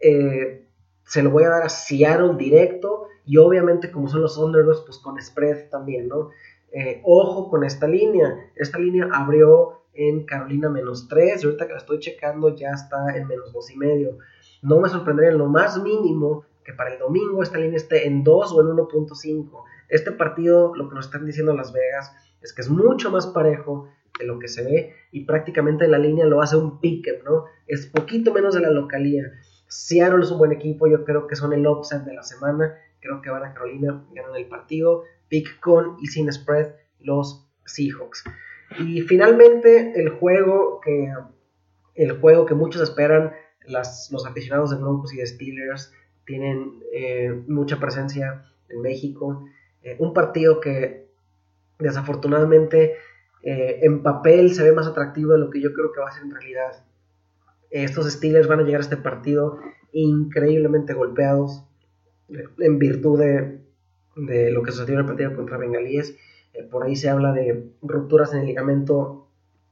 eh, 0.02 0.68
se 1.06 1.24
lo 1.24 1.30
voy 1.30 1.46
a 1.46 1.50
dar 1.50 1.64
a 1.64 1.70
Seattle 1.70 2.36
directo 2.38 3.08
y 3.26 3.38
obviamente 3.38 3.90
como 3.90 4.10
son 4.10 4.22
los 4.22 4.38
underdogs 4.38 4.82
pues 4.82 4.98
con 4.98 5.22
spread 5.22 5.70
también, 5.70 6.10
¿no? 6.10 6.30
Eh, 6.74 7.00
ojo 7.06 7.50
con 7.50 7.64
esta 7.64 7.88
línea, 7.88 8.52
esta 8.56 8.80
línea 8.80 9.08
abrió 9.14 9.84
en 9.94 10.26
Carolina 10.26 10.70
menos 10.70 11.08
3 11.08 11.42
y 11.42 11.46
ahorita 11.46 11.68
que 11.68 11.72
la 11.72 11.80
estoy 11.80 12.00
checando 12.00 12.54
ya 12.54 12.72
está 12.72 13.16
en 13.16 13.28
menos 13.28 13.54
2 13.54 13.72
y 13.72 13.78
medio. 13.78 14.18
No 14.62 14.82
me 14.82 14.90
sorprendería 14.90 15.32
en 15.32 15.38
lo 15.38 15.48
más 15.48 15.82
mínimo 15.82 16.44
que 16.66 16.74
para 16.74 16.92
el 16.92 17.00
domingo 17.00 17.44
esta 17.44 17.60
línea 17.60 17.78
esté 17.78 18.08
en 18.08 18.26
2 18.26 18.52
o 18.52 18.60
en 18.62 18.68
1.5. 18.76 19.64
Este 19.88 20.12
partido, 20.12 20.76
lo 20.76 20.90
que 20.90 20.96
nos 20.96 21.06
están 21.06 21.26
diciendo 21.26 21.56
Las 21.56 21.72
Vegas, 21.72 22.12
es 22.42 22.52
que 22.52 22.62
es 22.62 22.70
mucho 22.70 23.10
más 23.10 23.28
parejo, 23.28 23.88
de 24.20 24.26
lo 24.26 24.40
que 24.40 24.48
se 24.48 24.64
ve 24.64 24.94
y 25.12 25.26
prácticamente 25.26 25.88
la 25.88 25.98
línea 25.98 26.26
lo 26.26 26.42
hace 26.42 26.56
un 26.56 26.80
pick 26.80 27.24
¿no? 27.24 27.46
Es 27.68 27.88
poquito 27.88 28.34
menos 28.34 28.56
de 28.56 28.62
la 28.62 28.70
localía. 28.70 29.24
Seattle 29.68 30.24
es 30.24 30.32
un 30.32 30.38
buen 30.38 30.52
equipo, 30.52 30.88
yo 30.88 31.04
creo 31.04 31.28
que 31.28 31.36
son 31.36 31.54
el 31.54 31.68
upset 31.68 32.04
de 32.04 32.14
la 32.14 32.24
semana, 32.24 32.78
creo 33.00 33.22
que 33.22 33.30
van 33.30 33.44
a 33.44 33.54
Carolina, 33.54 34.06
ganan 34.14 34.36
el 34.36 34.48
partido, 34.48 35.04
pick 35.28 35.60
con 35.60 35.98
y 36.02 36.08
sin 36.08 36.32
spread 36.32 36.74
los 37.00 37.48
Seahawks. 37.66 38.24
Y 38.80 39.02
finalmente 39.02 40.00
el 40.00 40.10
juego 40.10 40.80
que, 40.82 41.12
el 41.96 42.20
juego 42.20 42.46
que 42.46 42.56
muchos 42.56 42.82
esperan, 42.82 43.34
las, 43.66 44.10
los 44.12 44.26
aficionados 44.26 44.72
de 44.72 44.78
Broncos 44.78 45.14
y 45.14 45.18
de 45.18 45.26
Steelers 45.26 45.92
tienen 46.26 46.84
eh, 46.94 47.44
mucha 47.48 47.80
presencia 47.80 48.46
en 48.70 48.82
México. 48.82 49.46
Eh, 49.82 49.96
un 50.00 50.14
partido 50.14 50.60
que 50.60 51.08
desafortunadamente 51.80 52.96
eh, 53.46 53.82
en 53.84 54.02
papel 54.02 54.56
se 54.56 54.64
ve 54.64 54.72
más 54.72 54.88
atractivo 54.88 55.34
de 55.34 55.38
lo 55.38 55.52
que 55.52 55.62
yo 55.62 55.72
creo 55.72 55.92
que 55.92 56.02
va 56.02 56.10
a 56.10 56.12
ser 56.12 56.24
en 56.24 56.32
realidad. 56.32 56.84
Estos 57.70 58.12
Steelers 58.12 58.48
van 58.48 58.60
a 58.60 58.64
llegar 58.64 58.82
a 58.82 58.84
este 58.84 58.98
partido 58.98 59.60
increíblemente 59.92 60.96
golpeados 60.96 61.64
eh, 62.30 62.44
en 62.58 62.80
virtud 62.80 63.20
de, 63.20 63.62
lo 64.52 64.64
que 64.64 64.72
sucedió 64.72 64.96
en 64.96 65.02
el 65.02 65.06
partido 65.06 65.36
contra 65.36 65.60
Bengalíes. 65.60 66.18
Eh, 66.54 66.64
por 66.64 66.86
ahí 66.86 66.96
se 66.96 67.08
habla 67.08 67.34
de 67.34 67.70
rupturas 67.84 68.34
en 68.34 68.40
el 68.40 68.48
ligamento 68.48 69.28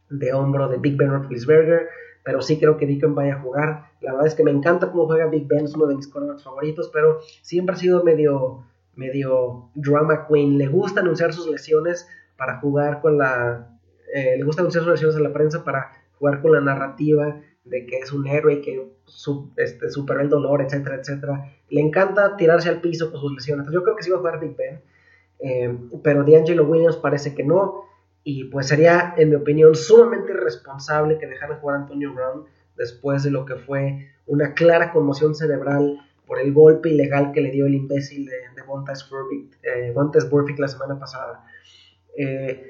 de 0.08 0.34
hombro 0.34 0.70
de 0.70 0.78
Big 0.78 0.96
Ben 0.96 1.10
Roethlisberger, 1.10 1.90
pero 2.24 2.44
sí 2.44 2.60
creo 2.60 2.78
que 2.78 2.86
Deacon 2.86 3.16
vaya 3.16 3.38
a 3.38 3.42
jugar. 3.42 3.86
La 4.02 4.12
verdad 4.12 4.28
es 4.28 4.36
que 4.36 4.44
me 4.44 4.52
encanta 4.52 4.92
cómo 4.92 5.08
juega 5.08 5.26
Big 5.26 5.48
Ben, 5.48 5.66
es 5.66 5.74
uno 5.74 5.88
de 5.88 5.96
mis 5.96 6.08
cornerbacks 6.08 6.44
favoritos, 6.44 6.92
pero 6.94 7.22
siempre 7.42 7.74
ha 7.74 7.80
sido 7.80 8.04
medio, 8.04 8.66
medio 8.96 9.72
drama 9.74 10.28
queen. 10.28 10.60
Le 10.60 10.68
gusta 10.68 11.02
anunciar 11.02 11.34
sus 11.34 11.48
lesiones 11.48 12.08
para 12.38 12.60
jugar 12.60 13.02
con 13.02 13.18
la... 13.18 13.70
Eh, 14.14 14.36
le 14.38 14.44
gusta 14.44 14.62
anunciar 14.62 14.84
sus 14.84 14.92
versiones 14.92 15.16
a 15.18 15.20
la 15.20 15.34
prensa 15.34 15.64
para 15.64 15.92
jugar 16.20 16.42
con 16.42 16.52
la 16.52 16.62
narrativa 16.62 17.42
de 17.66 17.86
que 17.86 18.00
es 18.00 18.12
un 18.12 18.28
héroe 18.28 18.62
que 18.62 18.92
este, 19.58 19.90
superó 19.90 20.22
el 20.22 20.30
dolor, 20.30 20.62
etcétera, 20.62 20.98
etcétera. 20.98 21.52
Le 21.70 21.82
encanta 21.82 22.36
tirarse 22.36 22.70
al 22.70 22.82
piso 22.82 23.12
con 23.12 23.20
sus 23.22 23.34
lesiones. 23.34 23.68
yo 23.72 23.84
creo 23.84 23.96
que 23.96 24.04
sí 24.04 24.10
va 24.10 24.18
a 24.18 24.20
jugar 24.20 24.40
Big 24.40 24.56
Ben, 24.56 24.82
eh, 25.40 25.78
pero 26.04 26.24
D'Angelo 26.24 26.66
Williams 26.66 26.98
parece 26.98 27.34
que 27.34 27.44
no. 27.44 27.86
Y 28.24 28.46
pues 28.46 28.68
sería, 28.68 29.14
en 29.18 29.30
mi 29.30 29.36
opinión, 29.36 29.76
sumamente 29.76 30.32
irresponsable 30.32 31.18
que 31.18 31.28
dejaran 31.28 31.60
jugar 31.60 31.78
a 31.78 31.80
Antonio 31.82 32.14
Brown 32.14 32.46
después 32.78 33.24
de 33.24 33.32
lo 33.32 33.46
que 33.46 33.56
fue 33.56 34.08
una 34.26 34.54
clara 34.54 34.92
conmoción 34.92 35.36
cerebral 35.36 36.00
por 36.26 36.40
el 36.40 36.54
golpe 36.54 36.90
ilegal 36.90 37.32
que 37.34 37.42
le 37.42 37.52
dio 37.52 37.66
el 37.66 37.76
imbécil 37.76 38.26
de, 38.26 38.38
de 38.56 38.62
Burfict, 38.64 39.54
eh, 39.64 40.62
la 40.62 40.68
semana 40.68 40.98
pasada. 40.98 41.46
Eh, 42.18 42.66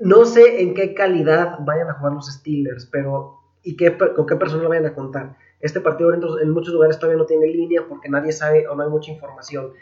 no 0.00 0.24
sé 0.24 0.62
en 0.62 0.74
qué 0.74 0.94
calidad 0.94 1.58
vayan 1.60 1.88
a 1.88 1.94
jugar 1.94 2.14
los 2.14 2.32
Steelers, 2.32 2.86
pero 2.86 3.40
y 3.62 3.76
qué, 3.76 3.96
con 3.96 4.26
qué 4.26 4.36
persona 4.36 4.62
lo 4.62 4.68
vayan 4.68 4.86
a 4.86 4.94
contar. 4.94 5.36
Este 5.60 5.80
partido 5.80 6.12
en, 6.12 6.50
muchos 6.50 6.74
lugares 6.74 6.98
todavía 6.98 7.18
no 7.18 7.26
tiene 7.26 7.46
línea 7.46 7.86
porque 7.88 8.08
nadie 8.08 8.32
sabe 8.32 8.68
o 8.68 8.74
no 8.74 8.82
hay 8.82 8.90
mucha 8.90 9.12
información. 9.12 9.72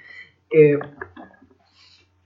Eh, 0.51 0.79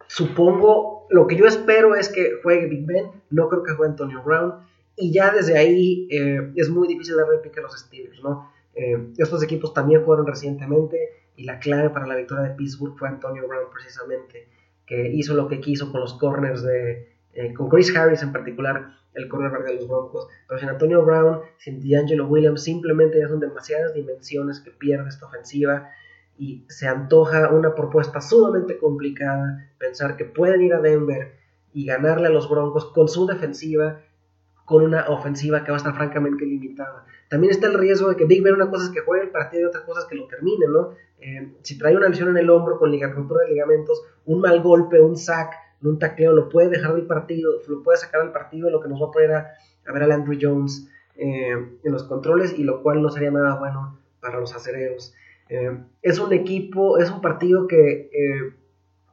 supongo, 0.07 1.07
lo 1.11 1.27
que 1.27 1.37
yo 1.37 1.47
espero 1.47 1.95
es 1.95 2.09
que 2.09 2.41
juegue 2.43 2.67
Big 2.67 2.85
Ben, 2.85 3.07
no 3.31 3.49
creo 3.49 3.63
que 3.63 3.73
juegue 3.73 3.93
Antonio 3.93 4.23
Brown, 4.23 4.67
y 4.97 5.13
ya 5.13 5.31
desde 5.31 5.57
ahí 5.59 6.09
es 6.57 6.71
muy 6.71 6.89
difícil 6.89 7.17
darle 7.17 7.39
pique 7.39 7.61
a 7.61 7.63
los 7.63 7.79
Steelers, 7.79 8.23
¿no? 8.23 8.51
Eh, 8.77 9.15
estos 9.17 9.43
equipos 9.43 9.73
también 9.73 10.05
fueron 10.05 10.27
recientemente 10.27 11.09
y 11.35 11.45
la 11.45 11.59
clave 11.59 11.89
para 11.89 12.07
la 12.07 12.15
victoria 12.15 12.45
de 12.45 12.55
Pittsburgh 12.55 12.95
fue 12.99 13.09
Antonio 13.09 13.49
Brown 13.49 13.71
precisamente, 13.73 14.49
que 14.87 15.09
hizo 15.09 15.35
lo 15.35 15.49
que 15.49 15.61
quiso 15.61 15.91
con 15.91 16.01
los 16.01 16.15
corners 16.15 16.63
de, 16.63 17.17
eh, 17.35 17.53
con 17.53 17.69
Chris 17.69 17.95
Harris 17.95 18.23
en 18.23 18.33
particular, 18.33 18.97
el 19.15 19.29
cornerback 19.29 19.65
de 19.65 19.75
los 19.77 19.89
Broncos, 19.89 20.29
pero 20.47 20.61
sin 20.61 20.69
Antonio 20.69 21.05
Brown, 21.05 21.41
sin 21.59 21.81
D'Angelo 21.81 22.27
Williams, 22.27 22.63
simplemente 22.63 23.19
ya 23.19 23.29
son 23.29 23.41
demasiadas 23.41 23.95
dimensiones 23.95 24.61
que 24.61 24.71
pierde 24.71 25.09
esta 25.09 25.27
ofensiva 25.27 25.91
y 26.39 26.65
se 26.69 26.87
antoja 26.87 27.51
una 27.51 27.75
propuesta 27.75 28.21
sumamente 28.21 28.79
complicada, 28.79 29.71
pensar 29.79 30.17
que 30.17 30.27
pueden 30.27 30.63
ir 30.63 30.75
a 30.75 30.81
Denver 30.81 31.35
y 31.73 31.87
ganarle 31.87 32.29
a 32.29 32.31
los 32.31 32.49
Broncos 32.49 32.93
con 32.93 33.09
su 33.09 33.27
defensiva, 33.27 34.01
con 34.67 34.85
una 34.85 35.09
ofensiva 35.09 35.65
que 35.65 35.71
va 35.71 35.77
a 35.77 35.79
estar 35.79 35.95
francamente 35.95 36.45
limitada 36.45 37.07
también 37.29 37.51
está 37.51 37.67
el 37.67 37.75
riesgo 37.75 38.09
de 38.09 38.17
que 38.17 38.25
Big 38.25 38.43
Ben 38.43 38.55
una 38.55 38.71
cosa 38.71 38.85
es 38.85 38.91
que 38.91 39.01
juegue 39.01 39.25
el 39.25 39.31
partido 39.31 39.63
y 39.63 39.67
otra 39.67 39.85
cosa 39.85 40.01
es 40.01 40.07
que 40.07 40.15
lo 40.15 40.27
termine, 40.29 40.67
¿no? 40.69 40.93
Eh, 41.19 41.55
si 41.63 41.77
trae 41.79 41.97
una 41.97 42.09
lesión 42.09 42.29
en 42.29 42.37
el 42.37 42.51
hombro 42.51 42.79
con 42.79 42.93
de 42.93 42.99
ligamentos, 43.49 44.05
un 44.27 44.41
mal 44.41 44.63
golpe, 44.63 45.01
un 45.01 45.17
sack, 45.17 45.55
un 45.83 45.99
tacleo, 45.99 46.33
lo 46.33 46.49
puede 46.49 46.69
dejar 46.69 46.95
del 46.95 47.07
partido, 47.07 47.53
lo 47.69 47.83
puede 47.83 47.99
sacar 47.99 48.23
del 48.23 48.33
partido, 48.33 48.71
lo 48.71 48.81
que 48.81 48.89
nos 48.89 49.03
va 49.03 49.07
a 49.07 49.11
poner 49.11 49.33
a, 49.33 49.53
ver 49.93 50.03
a 50.03 50.15
Andrew 50.15 50.39
Jones 50.41 50.89
eh, 51.17 51.51
en 51.83 51.93
los 51.93 52.05
controles 52.05 52.57
y 52.57 52.63
lo 52.63 52.83
cual 52.83 53.03
no 53.03 53.11
sería 53.11 53.31
nada 53.31 53.57
bueno 53.59 53.99
para 54.21 54.39
los 54.39 54.55
acereros. 54.55 55.15
Eh, 55.49 55.77
es 56.03 56.19
un 56.21 56.33
equipo, 56.33 56.99
es 56.99 57.11
un 57.11 57.21
partido 57.21 57.67
que, 57.67 58.11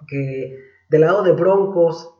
que 0.07 0.59
del 0.89 1.01
lado 1.01 1.23
de 1.23 1.31
Broncos, 1.31 2.13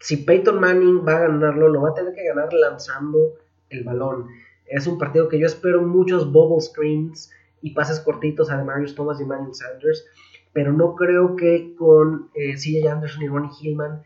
si 0.00 0.18
Peyton 0.18 0.60
Manning 0.60 1.06
va 1.06 1.16
a 1.16 1.20
ganarlo, 1.20 1.68
lo 1.68 1.82
va 1.82 1.90
a 1.90 1.94
tener 1.94 2.14
que 2.14 2.24
ganar 2.24 2.52
lanzando 2.52 3.34
el 3.70 3.84
balón. 3.84 4.28
Es 4.66 4.86
un 4.86 4.98
partido 4.98 5.28
que 5.28 5.38
yo 5.38 5.46
espero 5.46 5.82
muchos 5.82 6.30
bubble 6.30 6.60
screens 6.60 7.30
y 7.62 7.70
pases 7.70 8.00
cortitos 8.00 8.50
a 8.50 8.62
Marius 8.62 8.94
Thomas 8.94 9.20
y 9.20 9.22
Emmanuel 9.22 9.54
Sanders, 9.54 10.04
pero 10.52 10.72
no 10.72 10.94
creo 10.94 11.36
que 11.36 11.74
con 11.76 12.30
eh, 12.34 12.54
CJ 12.54 12.88
Anderson 12.88 13.22
y 13.22 13.28
Ronnie 13.28 13.50
Hillman 13.60 14.02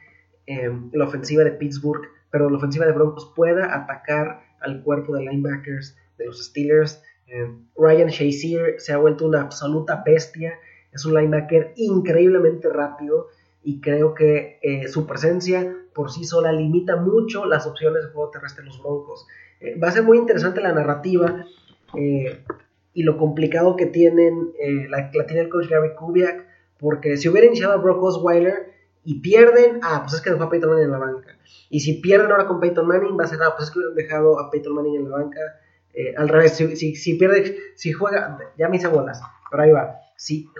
em, 0.46 0.90
la 0.92 1.06
ofensiva 1.06 1.44
de 1.44 1.52
Pittsburgh, 1.52 2.02
pero 2.30 2.48
la 2.48 2.58
ofensiva 2.58 2.86
de 2.86 2.92
Broncos 2.92 3.32
pueda 3.34 3.74
atacar 3.74 4.42
al 4.60 4.82
cuerpo 4.82 5.14
de 5.14 5.22
linebackers 5.22 5.96
de 6.18 6.26
los 6.26 6.44
Steelers. 6.44 7.02
Em, 7.26 7.66
Ryan 7.76 8.08
Shazier 8.08 8.80
se 8.80 8.92
ha 8.92 8.98
vuelto 8.98 9.26
una 9.26 9.40
absoluta 9.40 10.02
bestia, 10.04 10.54
es 10.92 11.04
un 11.04 11.14
linebacker 11.14 11.72
increíblemente 11.76 12.68
rápido 12.68 13.28
y 13.62 13.80
creo 13.80 14.14
que 14.14 14.58
eh, 14.62 14.88
su 14.88 15.06
presencia 15.06 15.76
por 15.94 16.10
sí 16.10 16.24
sola 16.24 16.52
limita 16.52 16.96
mucho 16.96 17.44
las 17.46 17.66
opciones 17.66 18.04
de 18.04 18.10
juego 18.10 18.30
terrestre 18.30 18.62
de 18.62 18.70
los 18.70 18.82
Broncos. 18.82 19.26
Eh, 19.60 19.78
va 19.78 19.88
a 19.88 19.92
ser 19.92 20.02
muy 20.02 20.18
interesante 20.18 20.60
la 20.60 20.72
narrativa 20.72 21.44
eh, 21.94 22.42
y 22.94 23.02
lo 23.02 23.16
complicado 23.16 23.76
que 23.76 23.86
tienen, 23.86 24.52
eh, 24.58 24.86
la, 24.88 25.10
tiene 25.10 25.42
el 25.42 25.48
coach 25.48 25.68
Gary 25.68 25.94
Kubiak, 25.94 26.46
porque 26.78 27.16
si 27.16 27.28
hubiera 27.28 27.46
iniciado 27.46 27.74
a 27.74 27.76
Brock 27.76 28.02
Osweiler 28.02 28.72
y 29.04 29.20
pierden, 29.20 29.80
ah, 29.82 30.00
pues 30.02 30.14
es 30.14 30.20
que 30.20 30.30
dejó 30.30 30.44
a 30.44 30.50
Peyton 30.50 30.70
Manning 30.70 30.86
en 30.86 30.92
la 30.92 30.98
banca. 30.98 31.36
Y 31.68 31.80
si 31.80 31.94
pierden 31.94 32.30
ahora 32.30 32.46
con 32.46 32.60
Peyton 32.60 32.86
Manning, 32.86 33.18
va 33.18 33.24
a 33.24 33.28
ser, 33.28 33.38
ah, 33.42 33.54
pues 33.56 33.68
es 33.68 33.72
que 33.72 33.78
hubieran 33.78 33.96
dejado 33.96 34.40
a 34.40 34.50
Peyton 34.50 34.74
Manning 34.74 34.96
en 34.96 35.10
la 35.10 35.16
banca. 35.18 35.40
al 36.16 36.28
revés, 36.28 36.56
si, 36.56 36.96
si, 36.96 37.14
pierde, 37.14 37.56
si 37.74 37.92
juega, 37.92 38.38
ya 38.56 38.68
me 38.68 38.76
hice 38.76 38.88
bolas, 38.88 39.20
pero 39.50 39.62
ahí 39.62 39.70
va. 39.70 40.00
Si, 40.20 40.50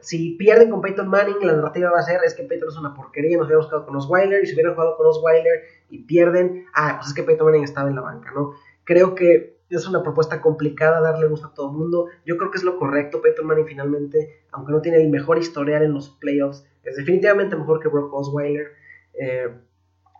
si 0.00 0.30
pierden 0.32 0.70
con 0.70 0.80
Peyton 0.80 1.06
Manning, 1.06 1.36
la 1.46 1.52
narrativa 1.52 1.88
va 1.88 2.00
a 2.00 2.02
ser 2.02 2.18
es 2.24 2.34
que 2.34 2.42
Peyton 2.42 2.68
es 2.68 2.76
una 2.76 2.94
porquería, 2.94 3.36
nos 3.36 3.46
hubiéramos 3.46 3.68
quedado 3.68 3.86
con 3.86 3.94
Osweiler, 3.94 4.42
y 4.42 4.46
si 4.48 4.54
hubieran 4.54 4.74
jugado 4.74 4.96
con 4.96 5.06
Osweiler 5.06 5.62
y 5.88 6.02
pierden, 6.02 6.64
ah, 6.74 6.94
pues 6.96 7.10
es 7.10 7.14
que 7.14 7.22
Peyton 7.22 7.46
Manning 7.46 7.62
estaba 7.62 7.88
en 7.88 7.94
la 7.94 8.00
banca, 8.00 8.32
¿no? 8.34 8.54
Creo 8.82 9.14
que 9.14 9.60
es 9.70 9.86
una 9.86 10.02
propuesta 10.02 10.40
complicada 10.40 11.00
darle 11.00 11.28
gusto 11.28 11.46
a 11.46 11.54
todo 11.54 11.70
el 11.70 11.76
mundo. 11.76 12.08
Yo 12.26 12.36
creo 12.36 12.50
que 12.50 12.58
es 12.58 12.64
lo 12.64 12.76
correcto. 12.76 13.22
Peyton 13.22 13.46
Manning 13.46 13.66
finalmente, 13.66 14.42
aunque 14.50 14.72
no 14.72 14.80
tiene 14.80 15.00
el 15.00 15.08
mejor 15.08 15.38
historial 15.38 15.84
en 15.84 15.94
los 15.94 16.10
playoffs, 16.10 16.66
es 16.82 16.96
definitivamente 16.96 17.54
mejor 17.54 17.78
que 17.78 17.86
Brock 17.86 18.12
Osweiler. 18.12 18.72
Eh, 19.12 19.48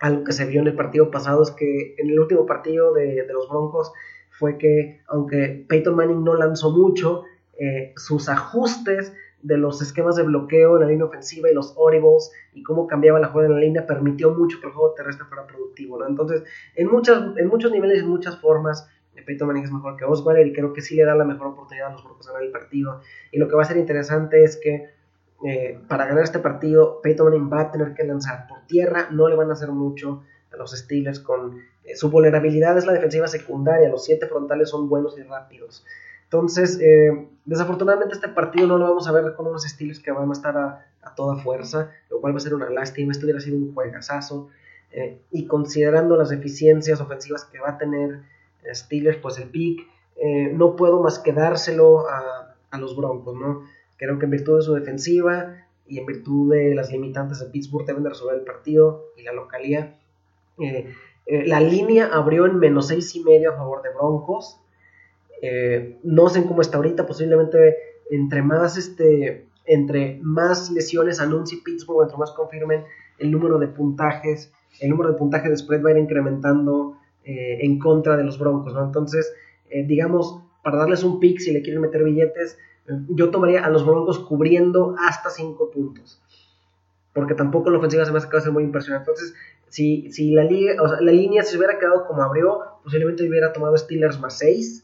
algo 0.03 0.23
que 0.23 0.31
se 0.31 0.45
vio 0.45 0.61
en 0.61 0.69
el 0.69 0.77
partido 0.77 1.11
pasado 1.11 1.43
es 1.43 1.51
que 1.51 1.97
en 1.99 2.11
el 2.11 2.21
último 2.21 2.47
partido 2.47 2.95
de, 2.95 3.25
de 3.25 3.33
los 3.33 3.49
Broncos 3.49 3.93
fue 4.31 4.57
que, 4.57 5.03
aunque 5.09 5.67
Peyton 5.69 5.97
Manning 5.97 6.23
no 6.23 6.35
lanzó 6.35 6.71
mucho, 6.71 7.25
eh, 7.59 7.93
sus 7.97 8.29
ajustes 8.29 9.13
de 9.43 9.59
los 9.59 9.83
esquemas 9.83 10.17
de 10.17 10.23
bloqueo 10.23 10.77
en 10.77 10.81
la 10.81 10.89
línea 10.89 11.05
ofensiva 11.05 11.51
y 11.51 11.55
los 11.55 11.77
audibles 11.77 12.33
y 12.55 12.63
cómo 12.63 12.87
cambiaba 12.87 13.21
la 13.21 13.29
jugada 13.29 13.49
en 13.49 13.55
la 13.55 13.61
línea 13.61 13.87
permitió 13.87 14.35
mucho 14.35 14.59
que 14.61 14.69
el 14.69 14.73
juego 14.73 14.95
terrestre 14.95 15.27
fuera 15.27 15.47
productivo. 15.47 16.05
Entonces, 16.07 16.45
en, 16.75 16.91
muchas, 16.91 17.37
en 17.37 17.47
muchos 17.49 17.71
niveles 17.71 17.99
y 17.99 18.01
en 18.01 18.09
muchas 18.09 18.41
formas, 18.41 18.89
Peyton 19.25 19.47
Manning 19.47 19.65
es 19.65 19.73
mejor 19.73 19.97
que 19.97 20.05
Osweiler 20.05 20.47
y 20.47 20.53
creo 20.53 20.73
que 20.73 20.81
sí 20.81 20.97
le 20.97 21.05
da 21.05 21.15
la 21.15 21.25
mejor 21.25 21.49
oportunidad 21.49 21.89
a 21.89 21.93
los 21.93 22.05
Broncos 22.05 22.27
ganar 22.27 22.43
el 22.43 22.51
partido. 22.51 23.01
Y 23.33 23.39
lo 23.39 23.49
que 23.49 23.55
va 23.55 23.63
a 23.63 23.67
ser 23.67 23.77
interesante 23.77 24.43
es 24.45 24.57
que 24.57 24.91
eh, 25.45 25.79
para 25.89 26.07
ganar 26.07 26.25
este 26.25 26.39
partido, 26.39 27.01
Peyton 27.03 27.27
Manning 27.27 27.53
va 27.53 27.61
a 27.61 27.71
tener 27.71 27.95
que 27.95 28.05
lanzar 28.05 28.47
por 28.49 28.67
tierra, 28.67 29.09
no 29.11 29.29
le 29.29 29.37
van 29.37 29.51
a 29.51 29.53
hacer 29.53 29.71
mucho 29.71 30.23
a 30.53 30.57
los 30.57 30.73
Steelers 30.73 31.21
con 31.21 31.61
eh, 31.85 31.97
su 31.97 32.11
vulnerabilidad 32.11 32.79
es 32.79 32.87
la 32.87 32.93
defensiva 32.93 33.27
secundaria, 33.27 33.89
los 33.89 34.05
siete 34.05 34.27
frontales 34.27 34.71
son 34.71 34.89
buenos 34.89 35.19
y 35.19 35.23
rápidos. 35.23 35.85
Entonces, 36.25 36.81
eh, 36.81 37.29
desafortunadamente 37.45 38.15
este 38.15 38.29
partido 38.29 38.67
no 38.67 38.79
lo 38.79 38.89
vamos 38.89 39.07
a 39.07 39.13
ver 39.13 39.35
con 39.35 39.47
unos 39.47 39.65
estilos 39.65 40.01
que 40.01 40.11
van 40.11 40.29
a 40.29 40.33
estar 40.33 40.57
a, 40.57 40.87
toda 41.15 41.37
fuerza, 41.37 41.93
lo 42.11 42.21
cual 42.21 42.33
va 42.33 42.39
a 42.39 42.41
ser 42.41 42.55
una 42.55 42.71
lástima. 42.71 43.13
Esto 43.13 43.27
hubiera 43.27 43.41
sido 43.41 43.59
un 43.59 43.75
juegazazo. 43.75 44.49
Eh, 44.91 45.21
y 45.31 45.47
considerando 45.47 46.17
las 46.17 46.31
deficiencias 46.31 47.01
ofensivas 47.01 47.45
que 47.45 47.59
va 47.59 47.71
a 47.71 47.79
tener 47.79 48.23
Steelers, 48.73 49.19
pues 49.19 49.39
el 49.39 49.51
pick, 49.51 49.87
eh, 50.17 50.51
no 50.55 50.77
puedo 50.77 51.03
más 51.03 51.19
que 51.19 51.33
dárselo 51.33 52.09
a, 52.09 52.57
a, 52.71 52.79
los 52.79 52.97
Broncos, 52.97 53.37
¿no? 53.37 53.65
Creo 53.99 54.19
que 54.19 54.25
en 54.25 54.31
virtud 54.31 54.57
de 54.57 54.63
su 54.63 54.75
defensiva 54.75 55.57
y 55.87 55.99
en 55.99 56.07
virtud 56.07 56.53
de 56.53 56.75
las 56.75 56.91
limitantes 56.91 57.41
de 57.41 57.47
Pittsburgh 57.47 57.87
deben 57.87 58.03
de 58.03 58.09
resolver 58.09 58.37
el 58.37 58.45
partido 58.45 59.11
y 59.17 59.23
la 59.23 59.33
localía. 59.33 59.99
la 61.27 61.61
línea 61.61 62.09
abrió 62.13 62.47
en 62.47 62.59
menos 62.59 62.89
seis 62.89 63.15
y 63.15 63.23
medio 63.23 63.53
a 63.53 63.57
favor 63.57 63.83
de 63.83 63.91
Broncos. 63.91 64.59
Eh, 65.47 65.99
no 66.05 66.31
sé 66.31 66.43
cómo 66.47 66.63
está 66.63 66.79
ahorita, 66.79 67.07
posiblemente 67.07 67.77
entre 68.09 68.41
más, 68.41 68.79
este, 68.79 69.47
entre 69.67 70.19
más 70.23 70.71
lesiones 70.71 71.21
anuncie 71.21 71.61
Pittsburgh, 71.63 72.05
entre 72.05 72.17
más 72.17 72.33
confirmen 72.33 72.85
el 73.19 73.31
número 73.31 73.59
de 73.59 73.69
puntajes, 73.69 74.51
el 74.81 74.89
número 74.89 75.13
de 75.13 75.19
puntajes 75.19 75.51
de 75.51 75.59
spread 75.59 75.85
va 75.85 75.91
a 75.91 75.93
ir 75.93 75.99
incrementando 75.99 76.97
eh, 77.25 77.59
en 77.61 77.79
contra 77.79 78.17
de 78.17 78.25
los 78.25 78.39
Broncos, 78.39 78.73
¿no? 78.73 78.87
Entonces, 78.87 79.35
eh, 79.69 79.85
digamos, 79.87 80.41
para 80.63 80.79
darles 80.79 81.05
un 81.05 81.21
pick, 81.21 81.39
si 81.41 81.53
le 81.53 81.61
quieren 81.61 81.83
meter 81.83 82.05
billetes, 82.05 82.57
yo 83.11 83.31
tomaría 83.31 83.67
a 83.67 83.69
los 83.69 83.85
Broncos 83.85 84.21
cubriendo 84.21 84.97
hasta 84.99 85.29
5 85.29 85.71
puntos. 85.71 86.23
Porque 87.13 87.35
tampoco 87.35 87.69
la 87.69 87.77
ofensiva 87.77 88.07
se 88.07 88.13
me 88.13 88.19
hace 88.19 88.41
ser 88.41 88.51
muy 88.51 88.65
impresionante. 88.65 89.11
Entonces, 89.11 89.35
si, 89.69 90.11
si 90.11 90.31
la, 90.31 90.45
la 90.45 91.13
línea 91.13 91.43
se 91.43 91.59
hubiera 91.59 91.79
quedado 91.79 92.07
como 92.07 92.23
abrió, 92.23 92.61
posiblemente 92.83 93.29
hubiera 93.29 93.53
tomado 93.53 93.77
Steelers 93.77 94.19
más 94.19 94.39
6 94.39 94.84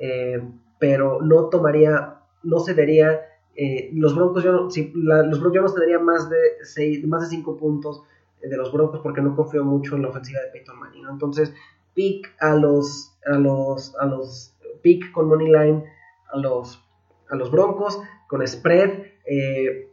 eh, 0.00 0.42
pero 0.78 1.20
no 1.22 1.48
tomaría, 1.48 2.16
no 2.42 2.58
cedería. 2.60 3.20
Eh, 3.54 3.90
los 3.92 4.16
Broncos, 4.16 4.42
yo 4.42 4.52
no, 4.52 4.70
si, 4.70 4.90
los 4.94 5.40
Broncos 5.40 5.62
no 5.62 5.68
cedería 5.68 5.98
más 5.98 6.28
de, 6.28 6.38
seis, 6.62 7.06
más 7.06 7.22
de 7.22 7.36
5 7.36 7.56
puntos 7.56 8.02
de 8.40 8.56
los 8.56 8.72
Broncos 8.72 9.00
porque 9.02 9.20
no 9.20 9.36
confío 9.36 9.64
mucho 9.64 9.96
en 9.96 10.02
la 10.02 10.08
ofensiva 10.08 10.40
de 10.40 10.48
Peyton 10.48 10.78
Manning. 10.78 11.06
Entonces, 11.10 11.52
pick 11.94 12.34
a 12.40 12.54
los, 12.54 13.16
a 13.26 13.38
los, 13.38 13.94
a 13.96 14.06
los, 14.06 14.56
pick 14.82 15.12
con 15.12 15.28
money 15.28 15.48
line 15.48 15.84
a 16.32 16.38
los, 16.38 16.82
a 17.28 17.36
los 17.36 17.50
Broncos, 17.50 18.00
con 18.28 18.46
spread. 18.46 18.90
Eh, 19.26 19.90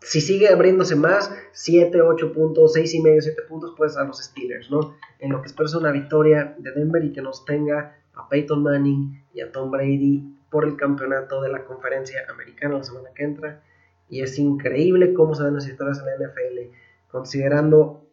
si 0.00 0.20
sigue 0.20 0.48
abriéndose 0.48 0.94
más, 0.94 1.34
7, 1.52 2.02
8 2.02 2.32
puntos, 2.32 2.74
6 2.74 2.94
y 2.94 3.02
medio, 3.02 3.22
7 3.22 3.42
puntos, 3.48 3.74
pues 3.76 3.96
a 3.96 4.04
los 4.04 4.22
Steelers, 4.22 4.70
¿no? 4.70 4.94
En 5.18 5.32
lo 5.32 5.40
que 5.40 5.48
espero 5.48 5.66
es 5.66 5.74
una 5.74 5.90
victoria 5.90 6.54
de 6.58 6.72
Denver 6.72 7.04
y 7.04 7.12
que 7.12 7.22
nos 7.22 7.44
tenga 7.44 7.97
a 8.18 8.28
Peyton 8.28 8.62
Manning 8.62 9.24
y 9.32 9.40
a 9.40 9.50
Tom 9.50 9.70
Brady 9.70 10.22
por 10.50 10.64
el 10.64 10.76
campeonato 10.76 11.40
de 11.40 11.50
la 11.50 11.64
conferencia 11.64 12.20
americana 12.28 12.78
la 12.78 12.84
semana 12.84 13.08
que 13.14 13.24
entra. 13.24 13.62
Y 14.10 14.22
es 14.22 14.38
increíble 14.38 15.14
cómo 15.14 15.34
se 15.34 15.44
dan 15.44 15.54
las 15.54 15.66
historias 15.66 16.00
en 16.00 16.06
la 16.06 16.28
NFL, 16.28 16.74
considerando 17.10 18.06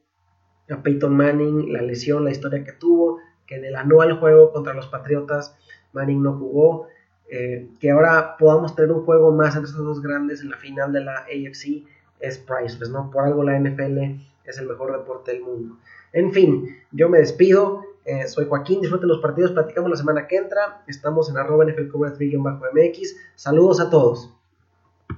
a 0.70 0.82
Peyton 0.82 1.15
Manning, 1.15 1.74
la 1.74 1.82
lesión, 1.82 2.24
la 2.24 2.32
historia 2.32 2.63
que 2.63 2.74
tuvo, 2.74 3.20
que 3.46 3.56
en 3.56 3.65
el 3.65 3.76
anual 3.76 4.20
juego 4.20 4.52
contra 4.52 4.74
los 4.74 4.88
Patriotas 4.88 5.58
Manning 5.94 6.22
no 6.22 6.38
jugó, 6.38 6.88
eh, 7.30 7.70
que 7.80 7.91
ahora 7.91 8.36
podamos 8.38 8.76
tener 8.76 8.91
un 8.91 9.04
juego 9.04 9.32
más 9.32 9.56
entre 9.56 9.70
estos 9.70 9.86
dos 9.86 10.02
grandes 10.02 10.41
en 10.41 10.50
la 10.50 10.58
final 10.58 10.91
de 10.91 11.02
la 11.02 11.20
AFC 11.20 11.86
es 12.20 12.38
priceless, 12.38 12.89
¿no? 12.89 13.10
Por 13.12 13.24
algo 13.24 13.44
la 13.44 13.60
NFL 13.60 13.98
es 14.46 14.58
el 14.58 14.68
mejor 14.68 14.91
deporte 14.91 15.32
del 15.32 15.41
mundo. 15.41 15.78
En 16.13 16.32
fin, 16.32 16.78
yo 16.91 17.10
me 17.10 17.20
despido. 17.20 17.85
Eh, 18.06 18.28
soy 18.28 18.46
Joaquín, 18.48 18.82
disfruten 18.82 19.10
los 19.10 19.20
partidos, 19.20 19.52
platicamos 19.52 19.89
la 19.89 19.98
semana 19.98 20.28
que 20.28 20.38
entra. 20.38 20.84
Estamos 20.88 21.30
en 21.30 21.38
arroba 21.38 21.65
NFL 21.65 21.89
3-MX. 21.89 23.15
Saludos 23.36 23.80
a 23.80 23.89
todos. 23.89 24.35